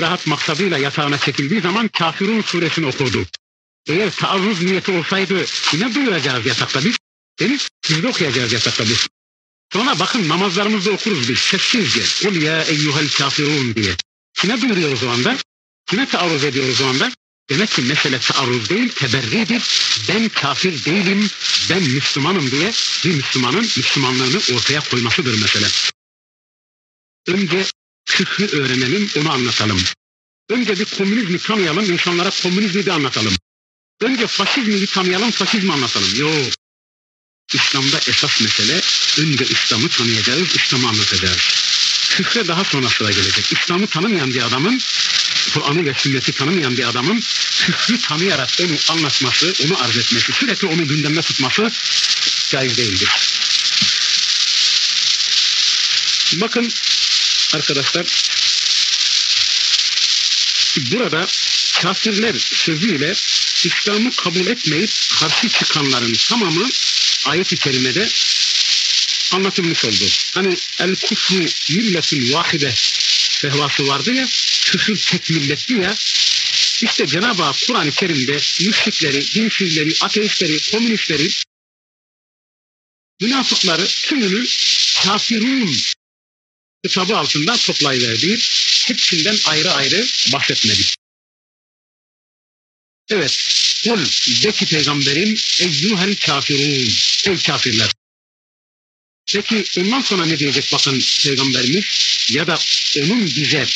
[0.00, 3.26] rahat maksadıyla yatağına çekildiği zaman Kafirun suresini okurdu.
[3.86, 6.96] Eğer taarruz niyeti olsaydı yine duyuracağız yatakta biz.
[7.40, 7.58] Mi?
[7.90, 9.08] Biz de okuyacağız yatakta biz.
[9.72, 12.28] Sonra bakın namazlarımızda okuruz biz sessizce.
[12.28, 13.96] Kul ya eyyuhel kafirun diye.
[14.34, 15.36] Kime duyuruyoruz o anda?
[15.86, 17.10] Kime taarruz ediyoruz o anda?
[17.48, 19.62] Demek ki mesele taarruz değil, teberridir.
[20.08, 21.30] Ben kafir değilim,
[21.70, 22.72] ben Müslümanım diye
[23.04, 25.66] bir Müslümanın Müslümanlığını ortaya koymasıdır mesele.
[27.26, 27.64] Önce
[28.06, 29.80] küfrü öğrenelim, onu anlatalım.
[30.48, 33.34] Önce bir komünizmi tanıyalım, insanlara komünizmi de anlatalım.
[34.00, 36.14] Önce faşizmi tanıyalım, faşizmi anlatalım.
[36.14, 36.52] Yok.
[37.54, 38.80] İslam'da esas mesele
[39.18, 41.38] önce İslam'ı tanıyacağız, İslam'ı anlatacağız.
[42.10, 43.52] Küfre daha sonra sıra gelecek.
[43.52, 44.80] İslam'ı tanımayan bir adamın,
[45.54, 47.22] Kur'an'ı ve sünneti tanımayan bir adamın
[47.60, 51.70] küfrü tanıyarak onu anlatması, onu arz etmesi, sürekli onu gündemde tutması
[52.50, 53.08] caiz değildir.
[56.40, 56.72] Bakın
[57.54, 58.06] arkadaşlar,
[60.76, 61.26] burada
[61.82, 63.12] kafirler sözüyle
[63.64, 64.90] İslam'ı kabul etmeyip
[65.20, 66.68] karşı çıkanların tamamı
[67.26, 68.08] ayet-i kerimede
[69.32, 70.04] anlatılmış oldu.
[70.34, 71.38] Hani el kufru
[71.74, 72.72] milletin vahide
[73.40, 74.26] fehvası vardı ya,
[74.64, 75.94] küfür tek milletli ya.
[76.82, 78.32] İşte Cenab-ı Hak Kur'an-ı Kerim'de
[78.66, 81.30] müşrikleri, dinsizleri, ateistleri, komünistleri,
[83.20, 84.46] münafıkları tümünü
[85.04, 85.76] kafirun
[86.84, 88.38] kitabı altından toplayıverdi.
[88.86, 91.00] Hepsinden ayrı ayrı bahsetmedik.
[93.10, 93.38] Evet,
[93.84, 94.00] kul
[94.42, 96.92] de ki peygamberim eyyuhel kafirun,
[97.26, 97.90] ey kafirler.
[99.32, 101.84] Peki ondan sonra ne diyecek bakın peygamberimiz
[102.30, 102.58] ya da
[102.96, 103.66] onun bize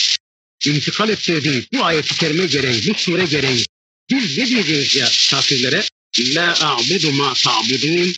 [0.66, 3.66] intikal ettirdiği bu ayet-i kerime gereği, bu sure gereği
[4.11, 5.85] biz ne diyeceğiz ya kafirlere?
[6.18, 8.14] La a'budu ma ta'budun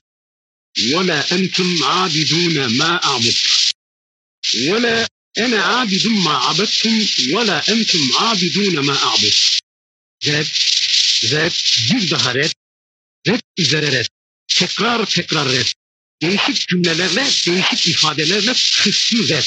[0.78, 3.36] ve la entum abidun ma a'bud.
[4.54, 9.58] Ve la ene abidun ma abettum ve la entum abidun ma a'bud.
[10.26, 10.46] Red,
[11.30, 11.52] red,
[11.90, 12.52] bir daha red,
[13.28, 14.06] red üzere red.
[14.48, 15.66] Tekrar tekrar red
[16.22, 19.44] değişik cümlelerle, değişik ifadelerle süslü red.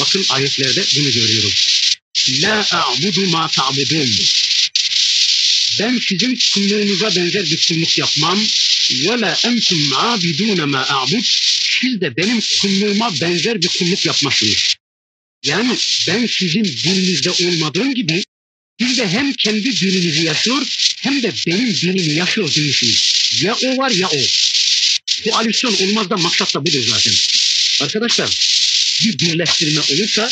[0.00, 1.82] Bakın ayetlerde bunu görüyoruz.
[2.28, 4.10] La a'budu ma ta'budun.
[5.78, 8.46] Ben sizin kulluğunuza benzer bir kulluk yapmam.
[8.90, 11.24] Ve la entum abidune ma a'bud.
[11.80, 14.74] Siz de benim kulluğuma benzer bir kulluk yapmazsınız.
[15.44, 15.76] Yani
[16.08, 18.24] ben sizin dininizde olmadığım gibi
[18.80, 20.66] siz de hem kendi dininizi yaşıyor
[21.00, 23.42] hem de benim dinimi yaşıyor değilsiniz.
[23.42, 24.18] Ya o var ya o.
[25.30, 27.14] Koalisyon olmaz da maksat da budur zaten.
[27.80, 28.30] Arkadaşlar
[29.04, 30.30] bir birleştirme olursa,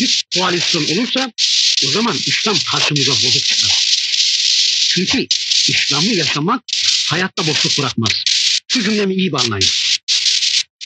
[0.00, 1.32] bir koalisyon olursa
[1.86, 3.86] o zaman İslam karşımıza bozuk çıkar.
[4.88, 5.26] Çünkü
[5.68, 6.62] İslam'ı yaşamak
[7.06, 8.24] hayatta boşluk bırakmaz.
[8.68, 9.68] Şu cümlemi iyi anlayın.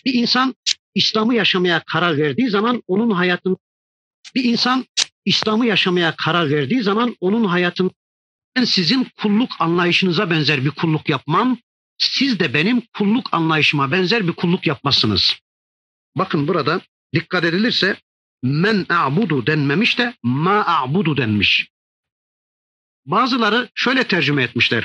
[0.06, 0.54] Bir insan
[0.94, 3.56] İslam'ı yaşamaya karar verdiği zaman onun hayatın
[4.34, 4.86] bir insan
[5.24, 7.90] İslam'ı yaşamaya karar verdiği zaman onun hayatın
[8.56, 11.58] ben sizin kulluk anlayışınıza benzer bir kulluk yapmam,
[11.98, 15.36] siz de benim kulluk anlayışıma benzer bir kulluk yapmazsınız.
[16.16, 16.80] Bakın burada
[17.14, 17.96] dikkat edilirse
[18.42, 21.68] men a'budu denmemiş de ma a'budu denmiş.
[23.06, 24.84] Bazıları şöyle tercüme etmişler.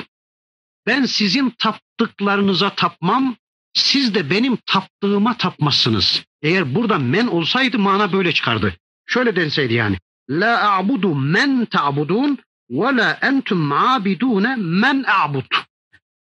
[0.85, 3.35] Ben sizin taptıklarınıza tapmam,
[3.73, 6.23] siz de benim taptığıma tapmazsınız.
[6.41, 8.75] Eğer burada men olsaydı mana böyle çıkardı.
[9.05, 9.97] Şöyle denseydi yani.
[10.29, 12.37] La a'budu men ta'budun
[12.69, 15.55] ve la entum abidune men a'bud.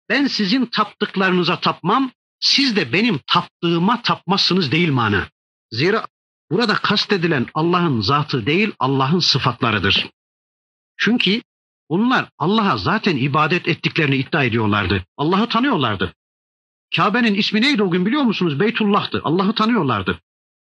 [0.08, 5.28] Ben sizin taptıklarınıza tapmam, siz de benim taptığıma tapmazsınız değil mana.
[5.70, 6.06] Zira
[6.50, 10.10] burada kastedilen Allah'ın zatı değil, Allah'ın sıfatlarıdır.
[10.96, 11.42] Çünkü
[11.88, 15.04] onlar Allah'a zaten ibadet ettiklerini iddia ediyorlardı.
[15.16, 16.14] Allah'ı tanıyorlardı.
[16.96, 18.60] Kabe'nin ismi neydi o gün biliyor musunuz?
[18.60, 19.20] Beytullah'tı.
[19.24, 20.20] Allah'ı tanıyorlardı.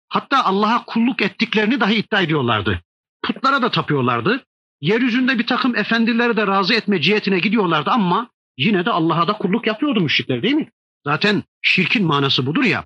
[0.09, 2.83] Hatta Allah'a kulluk ettiklerini dahi iddia ediyorlardı.
[3.23, 4.45] Putlara da tapıyorlardı.
[4.81, 9.67] Yeryüzünde bir takım efendileri de razı etme cihetine gidiyorlardı ama yine de Allah'a da kulluk
[9.67, 10.71] yapıyordu müşrikler değil mi?
[11.07, 12.85] Zaten şirkin manası budur ya.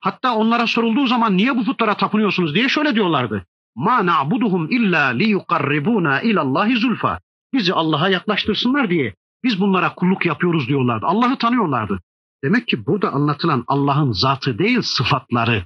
[0.00, 3.46] Hatta onlara sorulduğu zaman niye bu putlara tapınıyorsunuz diye şöyle diyorlardı.
[3.76, 7.20] Ma na'buduhum illa li yuqarribuna ilallahi zulfa.
[7.52, 11.06] Bizi Allah'a yaklaştırsınlar diye biz bunlara kulluk yapıyoruz diyorlardı.
[11.06, 12.00] Allah'ı tanıyorlardı.
[12.44, 15.64] Demek ki burada anlatılan Allah'ın zatı değil sıfatları.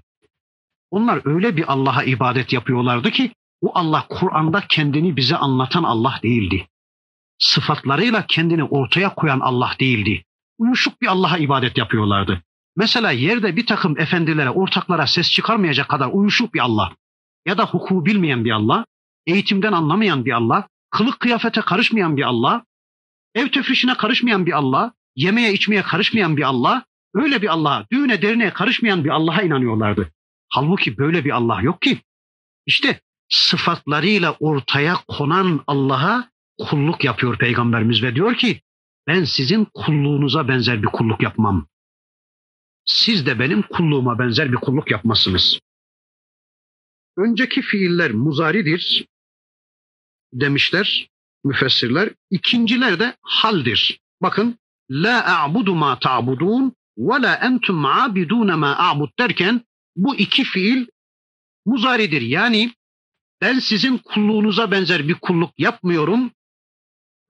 [0.90, 6.68] Onlar öyle bir Allah'a ibadet yapıyorlardı ki o Allah Kur'an'da kendini bize anlatan Allah değildi.
[7.38, 10.25] Sıfatlarıyla kendini ortaya koyan Allah değildi.
[10.59, 12.42] Uyuşuk bir Allah'a ibadet yapıyorlardı.
[12.77, 16.92] Mesela yerde bir takım efendilere, ortaklara ses çıkarmayacak kadar uyuşuk bir Allah
[17.46, 18.85] ya da hukuku bilmeyen bir Allah
[19.27, 22.64] eğitimden anlamayan bir Allah, kılık kıyafete karışmayan bir Allah,
[23.35, 28.53] ev tefrişine karışmayan bir Allah, yemeğe içmeye karışmayan bir Allah, öyle bir Allah'a, düğüne derneğe
[28.53, 30.12] karışmayan bir Allah'a inanıyorlardı.
[30.48, 31.98] Halbuki böyle bir Allah yok ki.
[32.66, 33.01] İşte
[33.33, 38.61] sıfatlarıyla ortaya konan Allah'a kulluk yapıyor Peygamberimiz ve diyor ki
[39.07, 41.66] ben sizin kulluğunuza benzer bir kulluk yapmam.
[42.85, 45.59] Siz de benim kulluğuma benzer bir kulluk yapmazsınız.
[47.16, 49.07] Önceki fiiller muzaridir
[50.33, 51.09] demişler
[51.45, 52.11] müfessirler.
[52.31, 54.01] İkinciler de haldir.
[54.23, 54.59] Bakın
[54.90, 59.61] la a'budu ma ta'budun ve la entum abidun ma a'bud derken
[59.97, 60.87] bu iki fiil
[61.66, 62.23] muzaridir.
[62.23, 62.73] Yani
[63.42, 66.31] ben sizin kulluğunuza benzer bir kulluk yapmıyorum.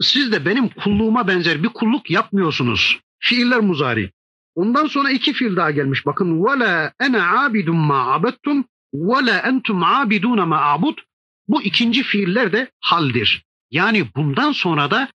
[0.00, 3.00] Siz de benim kulluğuma benzer bir kulluk yapmıyorsunuz.
[3.18, 4.12] Fiiller muzari.
[4.54, 6.06] Ondan sonra iki fiil daha gelmiş.
[6.06, 10.98] Bakın ve la ana abidun ma abettum ve la entum abidun ma abud.
[11.48, 13.44] Bu ikinci fiiller de haldir.
[13.70, 15.08] Yani bundan sonra da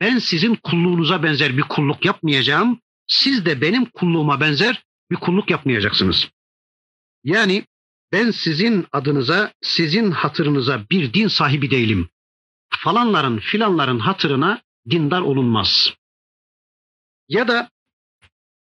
[0.00, 2.80] ben sizin kulluğunuza benzer bir kulluk yapmayacağım.
[3.06, 6.28] Siz de benim kulluğuma benzer bir kulluk yapmayacaksınız.
[7.24, 7.64] Yani
[8.12, 12.08] ben sizin adınıza, sizin hatırınıza bir din sahibi değilim.
[12.70, 15.94] Falanların filanların hatırına dindar olunmaz.
[17.28, 17.70] Ya da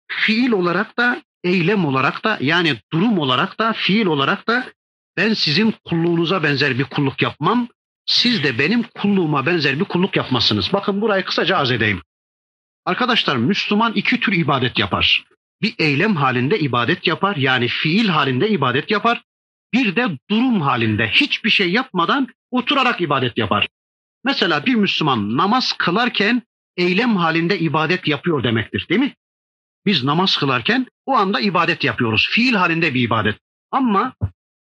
[0.07, 4.73] fiil olarak da, eylem olarak da yani durum olarak da, fiil olarak da
[5.17, 7.67] ben sizin kulluğunuza benzer bir kulluk yapmam.
[8.05, 10.73] Siz de benim kulluğuma benzer bir kulluk yapmazsınız.
[10.73, 12.01] Bakın burayı kısaca arz edeyim.
[12.85, 15.25] Arkadaşlar Müslüman iki tür ibadet yapar.
[15.61, 19.23] Bir eylem halinde ibadet yapar yani fiil halinde ibadet yapar.
[19.73, 23.67] Bir de durum halinde hiçbir şey yapmadan oturarak ibadet yapar.
[24.23, 26.41] Mesela bir Müslüman namaz kılarken
[26.77, 29.15] eylem halinde ibadet yapıyor demektir değil mi?
[29.85, 32.27] Biz namaz kılarken o anda ibadet yapıyoruz.
[32.31, 33.39] Fiil halinde bir ibadet.
[33.71, 34.13] Ama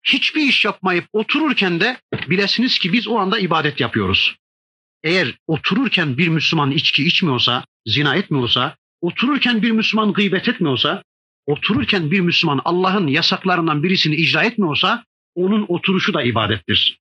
[0.02, 4.36] hiçbir iş yapmayıp otururken de bilesiniz ki biz o anda ibadet yapıyoruz.
[5.02, 11.02] Eğer otururken bir Müslüman içki içmiyorsa, zina etmiyorsa, otururken bir Müslüman gıybet etmiyorsa,
[11.46, 17.00] otururken bir Müslüman Allah'ın yasaklarından birisini icra etmiyorsa onun oturuşu da ibadettir.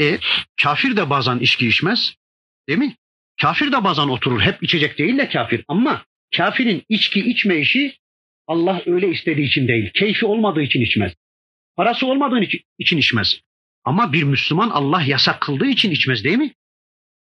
[0.00, 0.18] E
[0.62, 2.14] kafir de bazen içki içmez.
[2.68, 2.96] Değil mi?
[3.40, 4.40] Kafir de bazen oturur.
[4.40, 5.64] Hep içecek değil de kafir.
[5.68, 6.04] Ama
[6.36, 7.98] kafirin içki içme işi
[8.46, 9.90] Allah öyle istediği için değil.
[9.94, 11.12] Keyfi olmadığı için içmez.
[11.76, 12.40] Parası olmadığı
[12.78, 13.40] için içmez.
[13.84, 16.54] Ama bir Müslüman Allah yasak kıldığı için içmez değil mi?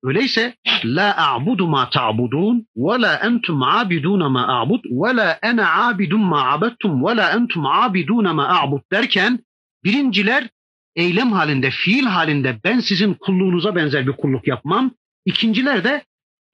[0.05, 6.21] Öyleyse la a'budu ma ta'budun ve la entum abidun ma a'bud ve la ana abidun
[6.21, 9.39] ma abettum ve la entum abidun ma a'bud derken
[9.85, 10.49] birinciler
[10.97, 14.91] eylem halinde, fiil halinde ben sizin kulluğunuza benzer bir kulluk yapmam.
[15.25, 16.05] İkinciler de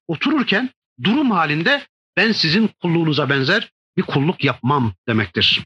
[0.09, 0.71] otururken
[1.03, 1.83] durum halinde
[2.17, 5.65] ben sizin kulluğunuza benzer bir kulluk yapmam demektir.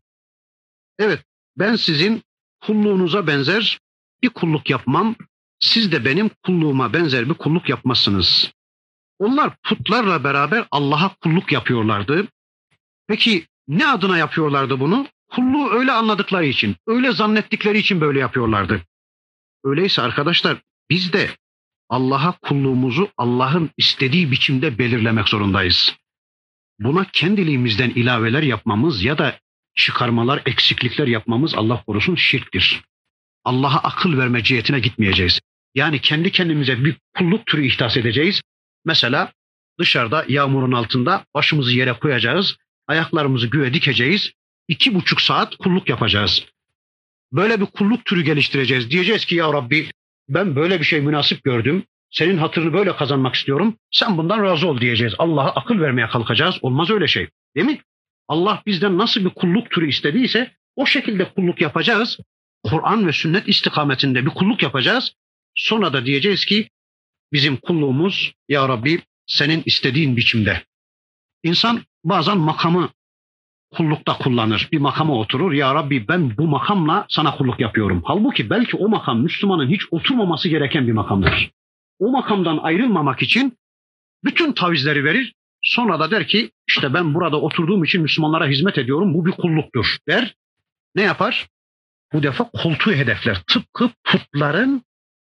[0.99, 1.25] Evet,
[1.59, 2.23] ben sizin
[2.61, 3.81] kulluğunuza benzer
[4.23, 5.17] bir kulluk yapmam.
[5.65, 8.53] Siz de benim kulluğuma benzer bir kulluk yapmazsınız.
[9.19, 12.29] Onlar putlarla beraber Allah'a kulluk yapıyorlardı.
[13.09, 15.07] Peki ne adına yapıyorlardı bunu?
[15.31, 18.83] Kulluğu öyle anladıkları için, öyle zannettikleri için böyle yapıyorlardı.
[19.65, 21.31] Öyleyse arkadaşlar biz de
[21.89, 25.97] Allah'a kulluğumuzu Allah'ın istediği biçimde belirlemek zorundayız.
[26.79, 29.41] Buna kendiliğimizden ilaveler yapmamız ya da
[29.75, 32.85] çıkarmalar, eksiklikler yapmamız Allah korusun şirktir.
[33.45, 35.41] Allah'a akıl verme cihetine gitmeyeceğiz.
[35.75, 38.41] Yani kendi kendimize bir kulluk türü ihtas edeceğiz.
[38.85, 39.33] Mesela
[39.79, 42.57] dışarıda yağmurun altında başımızı yere koyacağız,
[42.87, 44.33] ayaklarımızı göğe dikeceğiz,
[44.69, 46.47] iki buçuk saat kulluk yapacağız.
[47.33, 48.91] Böyle bir kulluk türü geliştireceğiz.
[48.91, 49.91] Diyeceğiz ki ya Rabbi
[50.29, 51.85] ben böyle bir şey münasip gördüm.
[52.11, 53.77] Senin hatırını böyle kazanmak istiyorum.
[53.91, 55.15] Sen bundan razı ol diyeceğiz.
[55.19, 56.59] Allah'a akıl vermeye kalkacağız.
[56.63, 57.29] Olmaz öyle şey.
[57.57, 57.81] Değil mi?
[58.29, 62.19] Allah bizden nasıl bir kulluk türü istediyse o şekilde kulluk yapacağız.
[62.65, 65.13] Kur'an ve sünnet istikametinde bir kulluk yapacağız.
[65.55, 66.69] Sonra da diyeceğiz ki
[67.33, 70.63] bizim kulluğumuz ya Rabbi senin istediğin biçimde.
[71.43, 72.91] İnsan bazen makamı
[73.75, 74.69] kullukta kullanır.
[74.73, 75.53] Bir makama oturur.
[75.53, 78.03] Ya Rabbi ben bu makamla sana kulluk yapıyorum.
[78.05, 81.51] Halbuki belki o makam Müslümanın hiç oturmaması gereken bir makamdır.
[81.99, 83.59] O makamdan ayrılmamak için
[84.25, 85.35] bütün tavizleri verir.
[85.63, 89.15] Sonra da der ki işte ben burada oturduğum için Müslümanlara hizmet ediyorum.
[89.15, 90.35] Bu bir kulluktur der.
[90.95, 91.49] Ne yapar?
[92.13, 93.43] Bu defa koltuğu hedefler.
[93.47, 94.83] Tıpkı putların,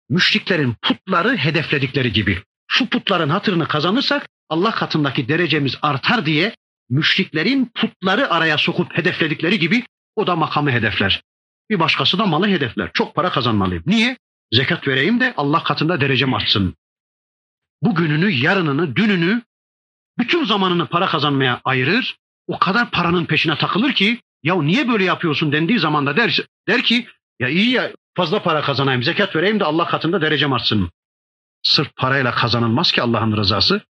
[0.09, 2.43] müşriklerin putları hedefledikleri gibi.
[2.67, 6.55] Şu putların hatırını kazanırsak Allah katındaki derecemiz artar diye
[6.89, 9.83] müşriklerin putları araya sokup hedefledikleri gibi
[10.15, 11.21] o da makamı hedefler.
[11.69, 12.89] Bir başkası da malı hedefler.
[12.93, 13.83] Çok para kazanmalıyım.
[13.85, 14.17] Niye?
[14.51, 16.75] Zekat vereyim de Allah katında derecem artsın.
[17.81, 19.41] Bugününü, yarınını, dününü,
[20.17, 22.17] bütün zamanını para kazanmaya ayırır.
[22.47, 26.83] O kadar paranın peşine takılır ki ya niye böyle yapıyorsun dendiği zaman da der, der
[26.83, 27.07] ki
[27.39, 30.89] ya iyi ya fazla para kazanayım, zekat vereyim de Allah katında derecem artsın.
[31.63, 33.81] Sırf parayla kazanılmaz ki Allah'ın rızası.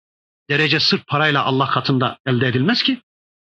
[0.51, 3.01] Derece sırf parayla Allah katında elde edilmez ki.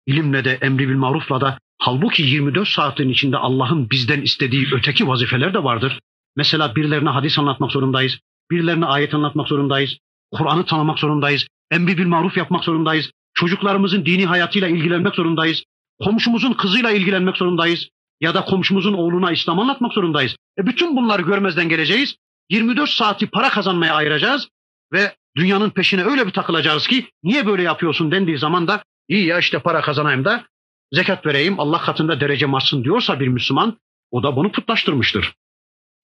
[0.06, 5.54] İlimle de emri bil marufla da halbuki 24 saatin içinde Allah'ın bizden istediği öteki vazifeler
[5.54, 6.00] de vardır.
[6.36, 8.18] Mesela birilerine hadis anlatmak zorundayız.
[8.50, 9.98] Birilerine ayet anlatmak zorundayız.
[10.32, 11.46] Kur'an'ı tanımak zorundayız.
[11.70, 13.10] Emri bil maruf yapmak zorundayız.
[13.34, 15.62] Çocuklarımızın dini hayatıyla ilgilenmek zorundayız.
[16.04, 17.88] Komşumuzun kızıyla ilgilenmek zorundayız.
[18.20, 20.36] Ya da komşumuzun oğluna İslam anlatmak zorundayız.
[20.58, 22.16] E bütün bunları görmezden geleceğiz.
[22.50, 24.48] 24 saati para kazanmaya ayıracağız
[24.92, 29.38] ve dünyanın peşine öyle bir takılacağız ki niye böyle yapıyorsun dendiği zaman da iyi ya
[29.38, 30.44] işte para kazanayım da
[30.92, 33.78] zekat vereyim Allah katında derece artsın diyorsa bir Müslüman
[34.10, 35.34] o da bunu putlaştırmıştır.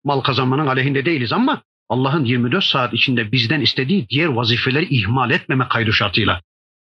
[0.05, 5.69] Mal kazanmanın aleyhinde değiliz ama Allah'ın 24 saat içinde bizden istediği diğer vazifeleri ihmal etmeme
[5.69, 6.43] kaydı şartıyla.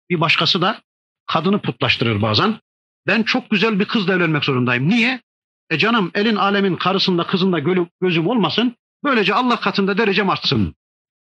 [0.10, 0.82] Bir başkası da
[1.26, 2.60] kadını putlaştırır bazen.
[3.08, 4.90] Ben çok güzel bir kızla evlenmek zorundayım.
[4.90, 5.22] Niye?
[5.70, 7.60] E canım elin alemin karısında kızında
[8.02, 8.76] gözüm olmasın.
[9.04, 10.76] Böylece Allah katında derecem artsın.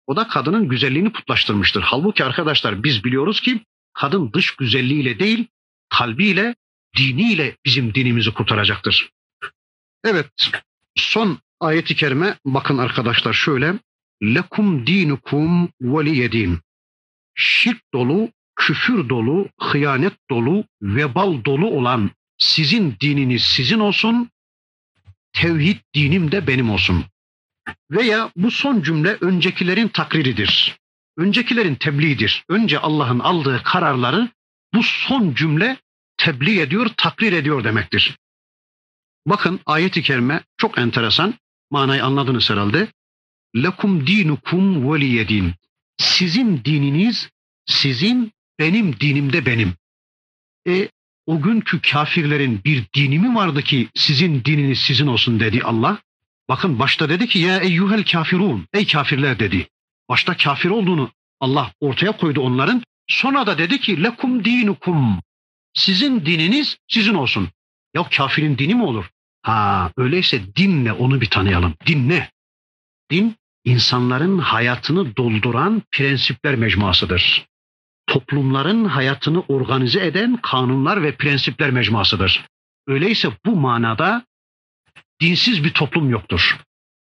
[0.07, 1.81] O da kadının güzelliğini putlaştırmıştır.
[1.81, 3.61] Halbuki arkadaşlar biz biliyoruz ki
[3.93, 5.47] kadın dış güzelliğiyle değil,
[5.89, 6.55] kalbiyle,
[6.97, 9.09] diniyle bizim dinimizi kurtaracaktır.
[10.03, 10.29] Evet,
[10.95, 13.73] son ayeti kerime bakın arkadaşlar şöyle.
[14.23, 16.59] Lekum dinukum veliyedin.
[17.35, 18.29] Şirk dolu,
[18.61, 24.29] küfür dolu, hıyanet dolu, vebal dolu olan sizin dininiz sizin olsun,
[25.33, 27.05] tevhid dinim de benim olsun.
[27.91, 30.77] Veya bu son cümle öncekilerin takriridir.
[31.17, 32.43] Öncekilerin tebliğidir.
[32.49, 34.29] Önce Allah'ın aldığı kararları
[34.73, 35.77] bu son cümle
[36.17, 38.17] tebliğ ediyor, takrir ediyor demektir.
[39.25, 41.33] Bakın ayet-i kerime çok enteresan.
[41.71, 42.87] Manayı anladınız herhalde.
[43.55, 45.53] Lekum dinukum veliyedin.
[45.97, 47.29] Sizin dininiz
[47.65, 49.73] sizin, benim dinim de benim.
[50.67, 50.89] E
[51.25, 56.01] o günkü kafirlerin bir dini mi vardı ki sizin dininiz sizin olsun dedi Allah.
[56.49, 58.67] Bakın başta dedi ki ya eyyuhel kafirun.
[58.73, 59.67] Ey kafirler dedi.
[60.09, 62.83] Başta kafir olduğunu Allah ortaya koydu onların.
[63.07, 65.21] Sonra da dedi ki lekum dinukum.
[65.73, 67.49] Sizin dininiz sizin olsun.
[67.95, 69.09] Ya kafirin dini mi olur?
[69.41, 71.73] Ha öyleyse dinle onu bir tanıyalım.
[71.85, 72.29] Din ne?
[73.11, 73.35] Din
[73.65, 77.45] insanların hayatını dolduran prensipler mecmuasıdır.
[78.11, 82.45] Toplumların hayatını organize eden kanunlar ve prensipler mecmuasıdır.
[82.87, 84.25] Öyleyse bu manada
[85.21, 86.57] dinsiz bir toplum yoktur.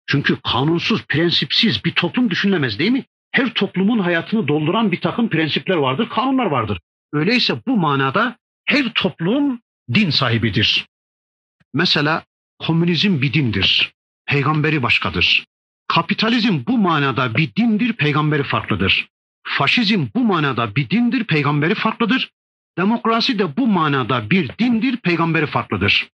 [0.06, 3.04] Çünkü kanunsuz, prensipsiz bir toplum düşünülemez değil mi?
[3.32, 6.80] Her toplumun hayatını dolduran bir takım prensipler vardır, kanunlar vardır.
[7.12, 9.60] Öyleyse bu manada her toplum
[9.94, 10.86] din sahibidir.
[11.74, 12.24] Mesela
[12.58, 13.92] komünizm bir dindir,
[14.26, 15.44] peygamberi başkadır.
[15.86, 19.08] Kapitalizm bu manada bir dindir, peygamberi farklıdır.
[19.48, 22.30] Faşizm bu manada bir dindir, peygamberi farklıdır.
[22.78, 26.08] Demokrasi de bu manada bir dindir, peygamberi farklıdır.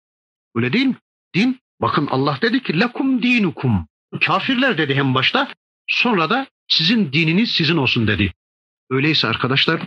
[0.54, 0.96] Öyle değil mi?
[1.34, 3.86] Din Bakın Allah dedi ki lekum dinukum.
[4.20, 5.48] Kafirler dedi hem başta
[5.86, 8.32] sonra da sizin dininiz sizin olsun dedi.
[8.90, 9.80] Öyleyse arkadaşlar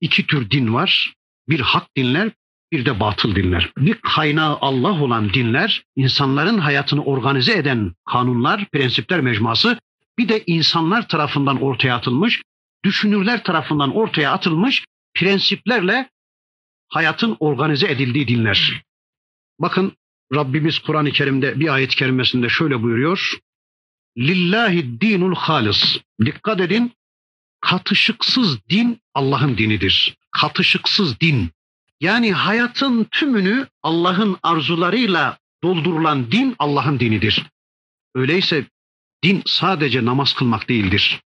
[0.00, 1.14] iki tür din var.
[1.48, 2.30] Bir hak dinler,
[2.72, 3.72] bir de batıl dinler.
[3.78, 9.78] Bir kaynağı Allah olan dinler, insanların hayatını organize eden kanunlar, prensipler mecmuası,
[10.18, 12.42] bir de insanlar tarafından ortaya atılmış,
[12.84, 16.10] düşünürler tarafından ortaya atılmış prensiplerle
[16.88, 18.82] hayatın organize edildiği dinler.
[19.58, 19.92] Bakın
[20.34, 23.38] Rabbimiz Kur'an-ı Kerim'de bir ayet-i kerimesinde şöyle buyuruyor.
[24.18, 25.98] Lillahi dinul halis.
[26.24, 26.92] Dikkat edin.
[27.60, 30.16] Katışıksız din Allah'ın dinidir.
[30.30, 31.50] Katışıksız din.
[32.00, 37.46] Yani hayatın tümünü Allah'ın arzularıyla doldurulan din Allah'ın dinidir.
[38.14, 38.64] Öyleyse
[39.24, 41.20] din sadece namaz kılmak değildir.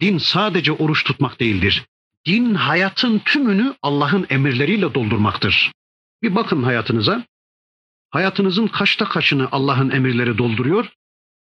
[0.00, 1.86] Din sadece oruç tutmak değildir.
[2.26, 5.72] Din hayatın tümünü Allah'ın emirleriyle doldurmaktır.
[6.22, 7.26] Bir bakın hayatınıza.
[8.10, 10.92] Hayatınızın kaçta kaçını Allah'ın emirleri dolduruyor?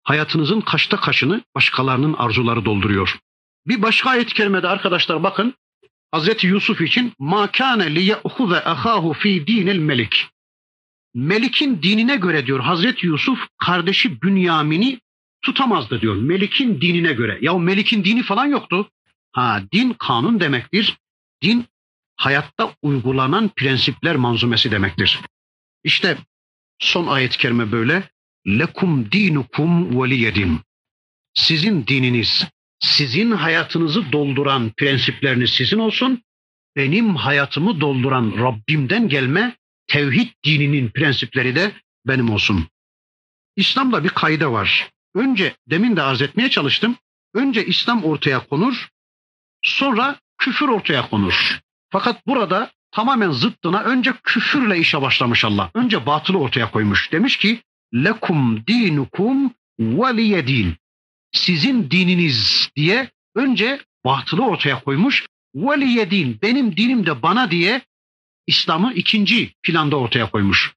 [0.03, 3.18] Hayatınızın kaçta kaçını başkalarının arzuları dolduruyor?
[3.66, 5.55] Bir başka ayet-i kerimede arkadaşlar bakın.
[6.11, 10.26] Hazreti Yusuf için ma kana li ya'khuza ahahu fi dinil melik.
[11.14, 15.01] Melik'in dinine göre diyor Hazreti Yusuf kardeşi Bünyamin'i
[15.43, 16.16] tutamazdı diyor.
[16.16, 17.38] Melik'in dinine göre.
[17.40, 18.90] Ya Melik'in dini falan yoktu.
[19.32, 20.99] Ha din kanun demektir.
[21.43, 21.64] Din
[22.16, 25.20] hayatta uygulanan prensipler manzumesi demektir.
[25.84, 26.18] İşte
[26.82, 28.11] Son ayet-i kerime böyle.
[28.47, 30.61] Lekum dinukum veliyedin.
[31.34, 32.47] Sizin dininiz,
[32.80, 36.22] sizin hayatınızı dolduran prensipleriniz sizin olsun.
[36.76, 41.72] Benim hayatımı dolduran Rabbimden gelme tevhid dininin prensipleri de
[42.07, 42.66] benim olsun.
[43.57, 44.90] İslam'da bir kayda var.
[45.14, 46.96] Önce demin de arz etmeye çalıştım.
[47.34, 48.88] Önce İslam ortaya konur,
[49.62, 51.60] sonra küfür ortaya konur.
[51.90, 55.70] Fakat burada tamamen zıttına önce küfürle işe başlamış Allah.
[55.74, 57.12] Önce batılı ortaya koymuş.
[57.12, 57.62] Demiş ki
[57.94, 60.76] lekum dinukum veliye din.
[61.32, 65.26] Sizin dininiz diye önce batılı ortaya koymuş.
[65.54, 67.82] Veliye din, benim dinim de bana diye
[68.46, 70.74] İslam'ı ikinci planda ortaya koymuş.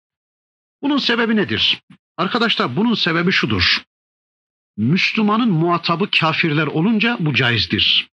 [0.82, 1.82] Bunun sebebi nedir?
[2.18, 3.84] Arkadaşlar bunun sebebi şudur.
[4.78, 8.10] Müslümanın muhatabı kafirler olunca bu caizdir.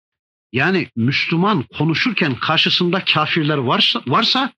[0.53, 4.53] Yani Müslüman konuşurken karşısında kafirler varsa, varsa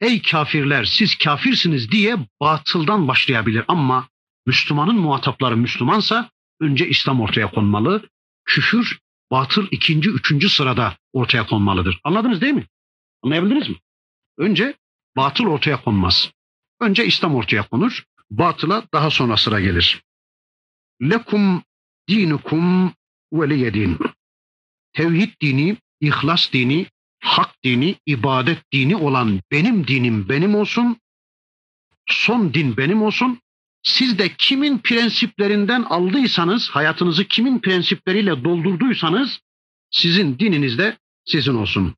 [0.00, 3.64] ey kafirler siz kafirsiniz diye batıldan başlayabilir.
[3.68, 4.08] Ama
[4.46, 8.08] Müslümanın muhatapları Müslümansa önce İslam ortaya konmalı.
[8.44, 8.98] Küfür,
[9.30, 12.00] batıl ikinci, üçüncü sırada ortaya konmalıdır.
[12.04, 12.66] Anladınız değil mi?
[13.22, 13.76] Anlayabildiniz mi?
[14.38, 14.74] Önce
[15.16, 16.30] batıl ortaya konmaz.
[16.80, 18.04] Önce İslam ortaya konur.
[18.30, 20.02] Batıla daha sonra sıra gelir.
[21.02, 21.62] Lekum
[22.08, 22.92] dinukum
[23.32, 23.98] veliyedin.
[24.92, 26.86] Tevhid dini, ihlas dini,
[27.20, 30.96] hak dini, ibadet dini olan benim dinim benim olsun.
[32.08, 33.38] Son din benim olsun.
[33.82, 39.40] Siz de kimin prensiplerinden aldıysanız, hayatınızı kimin prensipleriyle doldurduysanız
[39.90, 41.94] sizin dininiz de sizin olsun.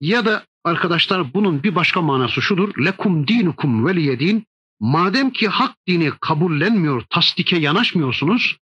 [0.00, 2.84] Ya da arkadaşlar bunun bir başka manası şudur.
[2.84, 4.46] Lekum dinukum veliyedin.
[4.82, 8.56] Madem ki hak dini kabullenmiyor, tasdike yanaşmıyorsunuz,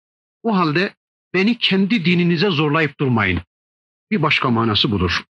[0.42, 0.94] o halde
[1.34, 3.40] beni kendi dininize zorlayıp durmayın.
[4.10, 5.24] Bir başka manası budur.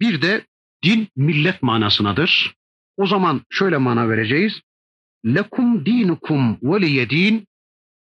[0.00, 0.46] Bir de
[0.84, 2.54] din millet manasınadır.
[2.96, 4.60] O zaman şöyle mana vereceğiz.
[5.26, 7.46] Lekum dinukum veliye din.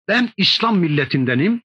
[0.07, 1.61] Ben İslam milletindenim.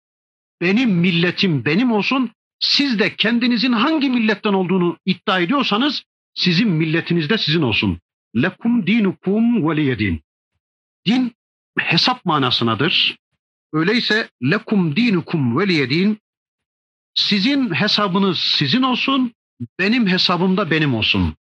[0.62, 2.32] Benim milletim benim olsun.
[2.60, 6.04] Siz de kendinizin hangi milletten olduğunu iddia ediyorsanız
[6.34, 8.00] sizin milletiniz de sizin olsun.
[8.36, 10.22] Lekum dinukum veliye din.
[11.06, 11.36] Din
[11.80, 13.18] hesap manasınadır.
[13.74, 16.20] Öyleyse lekum dinukum veliye din.
[17.16, 19.34] Sizin hesabınız sizin olsun,
[19.80, 21.36] benim hesabım da benim olsun.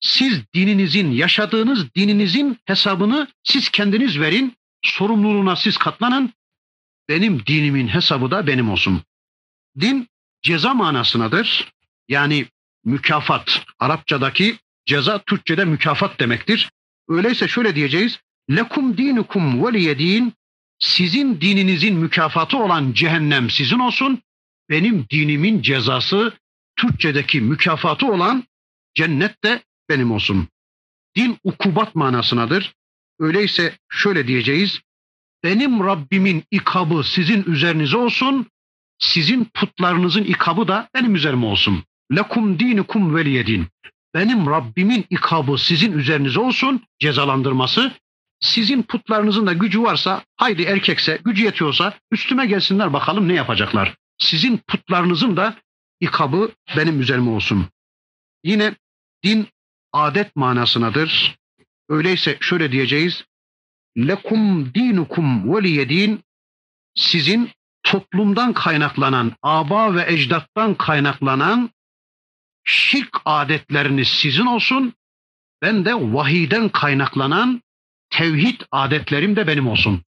[0.00, 6.32] Siz dininizin, yaşadığınız dininizin hesabını siz kendiniz verin, sorumluluğuna siz katlanın.
[7.08, 9.02] Benim dinimin hesabı da benim olsun.
[9.80, 10.08] Din
[10.42, 11.72] ceza manasınadır.
[12.08, 12.46] Yani
[12.84, 13.64] mükafat.
[13.78, 16.70] Arapçadaki ceza Türkçe'de mükafat demektir.
[17.08, 18.18] Öyleyse şöyle diyeceğiz.
[18.50, 20.32] Lekum dinukum veliye din.
[20.78, 24.22] Sizin dininizin mükafatı olan cehennem sizin olsun.
[24.70, 26.32] Benim dinimin cezası
[26.76, 28.44] Türkçedeki mükafatı olan
[28.94, 30.48] cennet de benim olsun.
[31.16, 32.74] Din ukubat manasınadır.
[33.20, 34.80] Öyleyse şöyle diyeceğiz.
[35.44, 38.46] Benim Rabbimin ikabı sizin üzerinize olsun.
[38.98, 41.84] Sizin putlarınızın ikabı da benim üzerime olsun.
[42.16, 43.66] Lekum dinukum veliyedin.
[44.14, 47.92] Benim Rabbimin ikabı sizin üzerinize olsun, cezalandırması.
[48.40, 53.94] Sizin putlarınızın da gücü varsa, haydi erkekse, gücü yetiyorsa üstüme gelsinler bakalım ne yapacaklar.
[54.18, 55.56] Sizin putlarınızın da
[56.00, 57.66] ikabı benim üzerime olsun.
[58.44, 58.74] Yine
[59.24, 59.48] din
[59.92, 61.36] adet manasınadır.
[61.88, 63.24] Öyleyse şöyle diyeceğiz.
[63.98, 66.20] Lekum dinukum veliyedin.
[66.94, 67.50] Sizin
[67.82, 71.70] toplumdan kaynaklanan, aba ve ecdattan kaynaklanan
[72.64, 74.94] şirk adetleriniz sizin olsun.
[75.62, 77.62] Ben de vahiden kaynaklanan
[78.10, 80.02] tevhid adetlerim de benim olsun.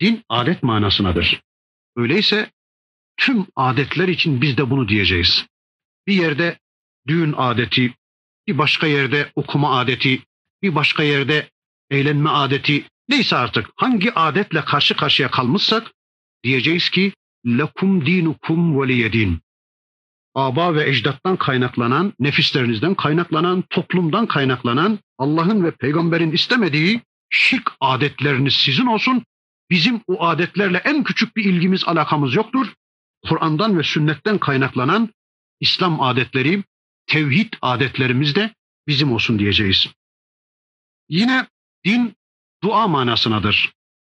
[0.00, 1.42] Din adet manasınadır.
[1.96, 2.50] Öyleyse
[3.16, 5.46] tüm adetler için biz de bunu diyeceğiz.
[6.06, 6.58] Bir yerde
[7.06, 7.94] düğün adeti,
[8.46, 10.22] bir başka yerde okuma adeti,
[10.62, 11.50] bir başka yerde
[11.90, 15.92] eğlenme adeti, neyse artık hangi adetle karşı karşıya kalmışsak
[16.44, 17.12] diyeceğiz ki
[17.46, 19.40] lekum dinukum veliyedin.
[20.34, 27.00] Aba ve ecdattan kaynaklanan, nefislerinizden kaynaklanan, toplumdan kaynaklanan, Allah'ın ve peygamberin istemediği
[27.30, 29.24] şık adetleriniz sizin olsun.
[29.70, 32.72] Bizim o adetlerle en küçük bir ilgimiz, alakamız yoktur.
[33.28, 35.08] Kur'an'dan ve sünnetten kaynaklanan
[35.60, 36.64] İslam adetleri,
[37.06, 38.54] tevhid adetlerimiz de
[38.86, 39.88] bizim olsun diyeceğiz.
[41.08, 41.46] Yine
[41.84, 42.14] din
[42.62, 43.72] dua manasınadır.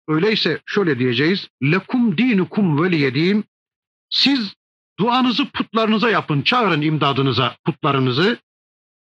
[0.09, 1.49] Öyleyse şöyle diyeceğiz.
[1.63, 3.45] Lekum dinukum veliyedin.
[4.11, 4.55] Siz
[4.99, 6.43] duanızı putlarınıza yapın.
[6.43, 8.39] Çağırın imdadınıza putlarınızı.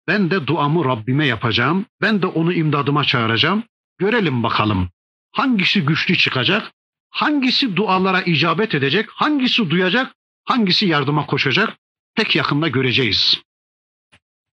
[0.07, 1.85] Ben de duamı Rabbime yapacağım.
[2.01, 3.63] Ben de onu imdadıma çağıracağım.
[3.97, 4.89] Görelim bakalım.
[5.31, 6.71] Hangisi güçlü çıkacak?
[7.09, 9.09] Hangisi dualara icabet edecek?
[9.09, 10.15] Hangisi duyacak?
[10.45, 11.77] Hangisi yardıma koşacak?
[12.15, 13.41] Pek yakında göreceğiz.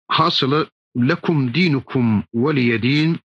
[0.08, 0.66] Hasılı
[0.96, 3.18] lekum dinukum veliyedin.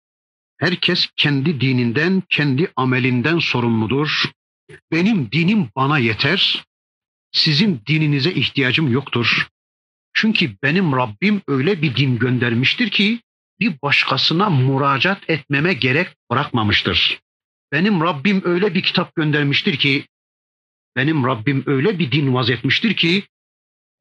[0.58, 4.32] Herkes kendi dininden, kendi amelinden sorumludur.
[4.92, 6.66] Benim dinim bana yeter.
[7.32, 9.48] Sizin dininize ihtiyacım yoktur.
[10.14, 13.22] Çünkü benim Rabbim öyle bir din göndermiştir ki
[13.60, 17.20] bir başkasına müracaat etmeme gerek bırakmamıştır.
[17.72, 20.08] Benim Rabbim öyle bir kitap göndermiştir ki,
[20.96, 23.28] benim Rabbim öyle bir din vaz etmiştir ki,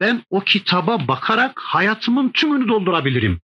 [0.01, 3.41] ben o kitaba bakarak hayatımın tümünü doldurabilirim.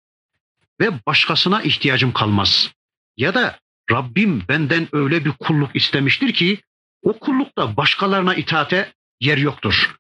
[0.81, 2.73] Ve başkasına ihtiyacım kalmaz.
[3.17, 3.59] Ya da
[3.91, 6.61] Rabbim benden öyle bir kulluk istemiştir ki
[7.03, 9.97] o kullukta başkalarına itaate yer yoktur.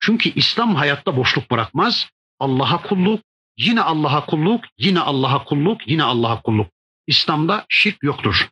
[0.00, 2.08] Çünkü İslam hayatta boşluk bırakmaz.
[2.40, 3.20] Allah'a kulluk,
[3.56, 6.66] yine Allah'a kulluk, yine Allah'a kulluk, yine Allah'a kulluk.
[7.06, 8.48] İslam'da şirk yoktur.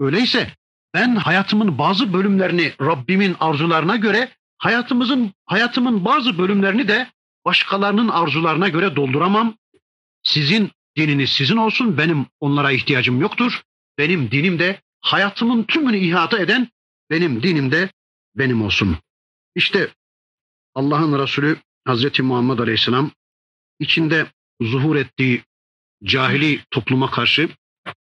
[0.00, 0.50] Öyleyse
[0.94, 7.10] ben hayatımın bazı bölümlerini Rabbimin arzularına göre, hayatımızın hayatımın bazı bölümlerini de
[7.44, 9.56] başkalarının arzularına göre dolduramam.
[10.22, 13.62] Sizin dininiz sizin olsun, benim onlara ihtiyacım yoktur.
[13.98, 16.68] Benim dinim de hayatımın tümünü ihata eden
[17.10, 17.90] benim dinim de
[18.36, 18.98] benim olsun.
[19.54, 19.88] İşte
[20.74, 23.10] Allah'ın Resulü Hazreti Muhammed Aleyhisselam
[23.80, 24.26] içinde
[24.60, 25.42] zuhur ettiği
[26.04, 27.48] cahili topluma karşı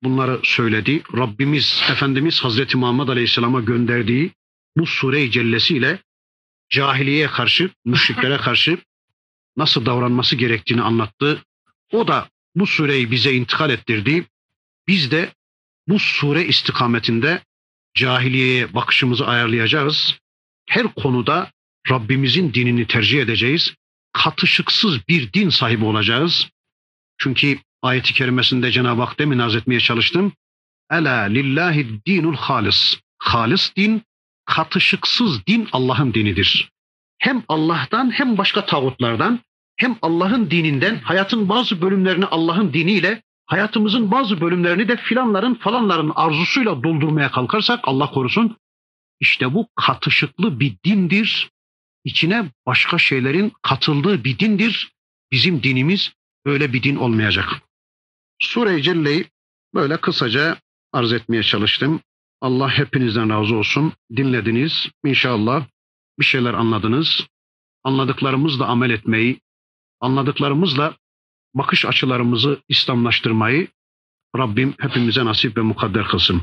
[0.02, 1.02] bunları söyledi.
[1.16, 4.32] Rabbimiz Efendimiz Hazreti Muhammed Aleyhisselam'a gönderdiği
[4.76, 5.98] bu sure-i cellesiyle
[6.70, 8.78] cahiliye karşı, müşriklere karşı
[9.56, 11.44] nasıl davranması gerektiğini anlattı.
[11.92, 14.26] O da bu sureyi bize intikal ettirdi.
[14.88, 15.32] Biz de
[15.88, 17.42] bu sure istikametinde
[17.94, 20.18] cahiliyeye bakışımızı ayarlayacağız.
[20.72, 21.50] Her konuda
[21.90, 23.74] Rabbimizin dinini tercih edeceğiz.
[24.12, 26.48] Katışıksız bir din sahibi olacağız.
[27.18, 30.32] Çünkü ayeti kerimesinde Cenab-ı Hak demin etmeye çalıştım.
[30.90, 33.00] Ela lillahi dinul halis.
[33.18, 34.02] Halis din,
[34.46, 36.70] katışıksız din Allah'ın dinidir.
[37.18, 39.40] Hem Allah'tan hem başka tağutlardan
[39.76, 46.82] hem Allah'ın dininden hayatın bazı bölümlerini Allah'ın diniyle hayatımızın bazı bölümlerini de filanların falanların arzusuyla
[46.82, 48.56] doldurmaya kalkarsak Allah korusun
[49.22, 51.50] işte bu katışıklı bir dindir.
[52.04, 54.92] İçine başka şeylerin katıldığı bir dindir.
[55.32, 56.12] Bizim dinimiz
[56.46, 57.62] böyle bir din olmayacak.
[58.38, 59.24] Sure-i Celle'yi
[59.74, 60.56] böyle kısaca
[60.92, 62.00] arz etmeye çalıştım.
[62.40, 63.92] Allah hepinizden razı olsun.
[64.16, 64.88] Dinlediniz.
[65.04, 65.66] İnşallah
[66.18, 67.26] bir şeyler anladınız.
[67.84, 69.40] Anladıklarımızla amel etmeyi,
[70.00, 70.96] anladıklarımızla
[71.54, 73.68] bakış açılarımızı İslamlaştırmayı
[74.36, 76.42] Rabbim hepimize nasip ve mukadder kılsın.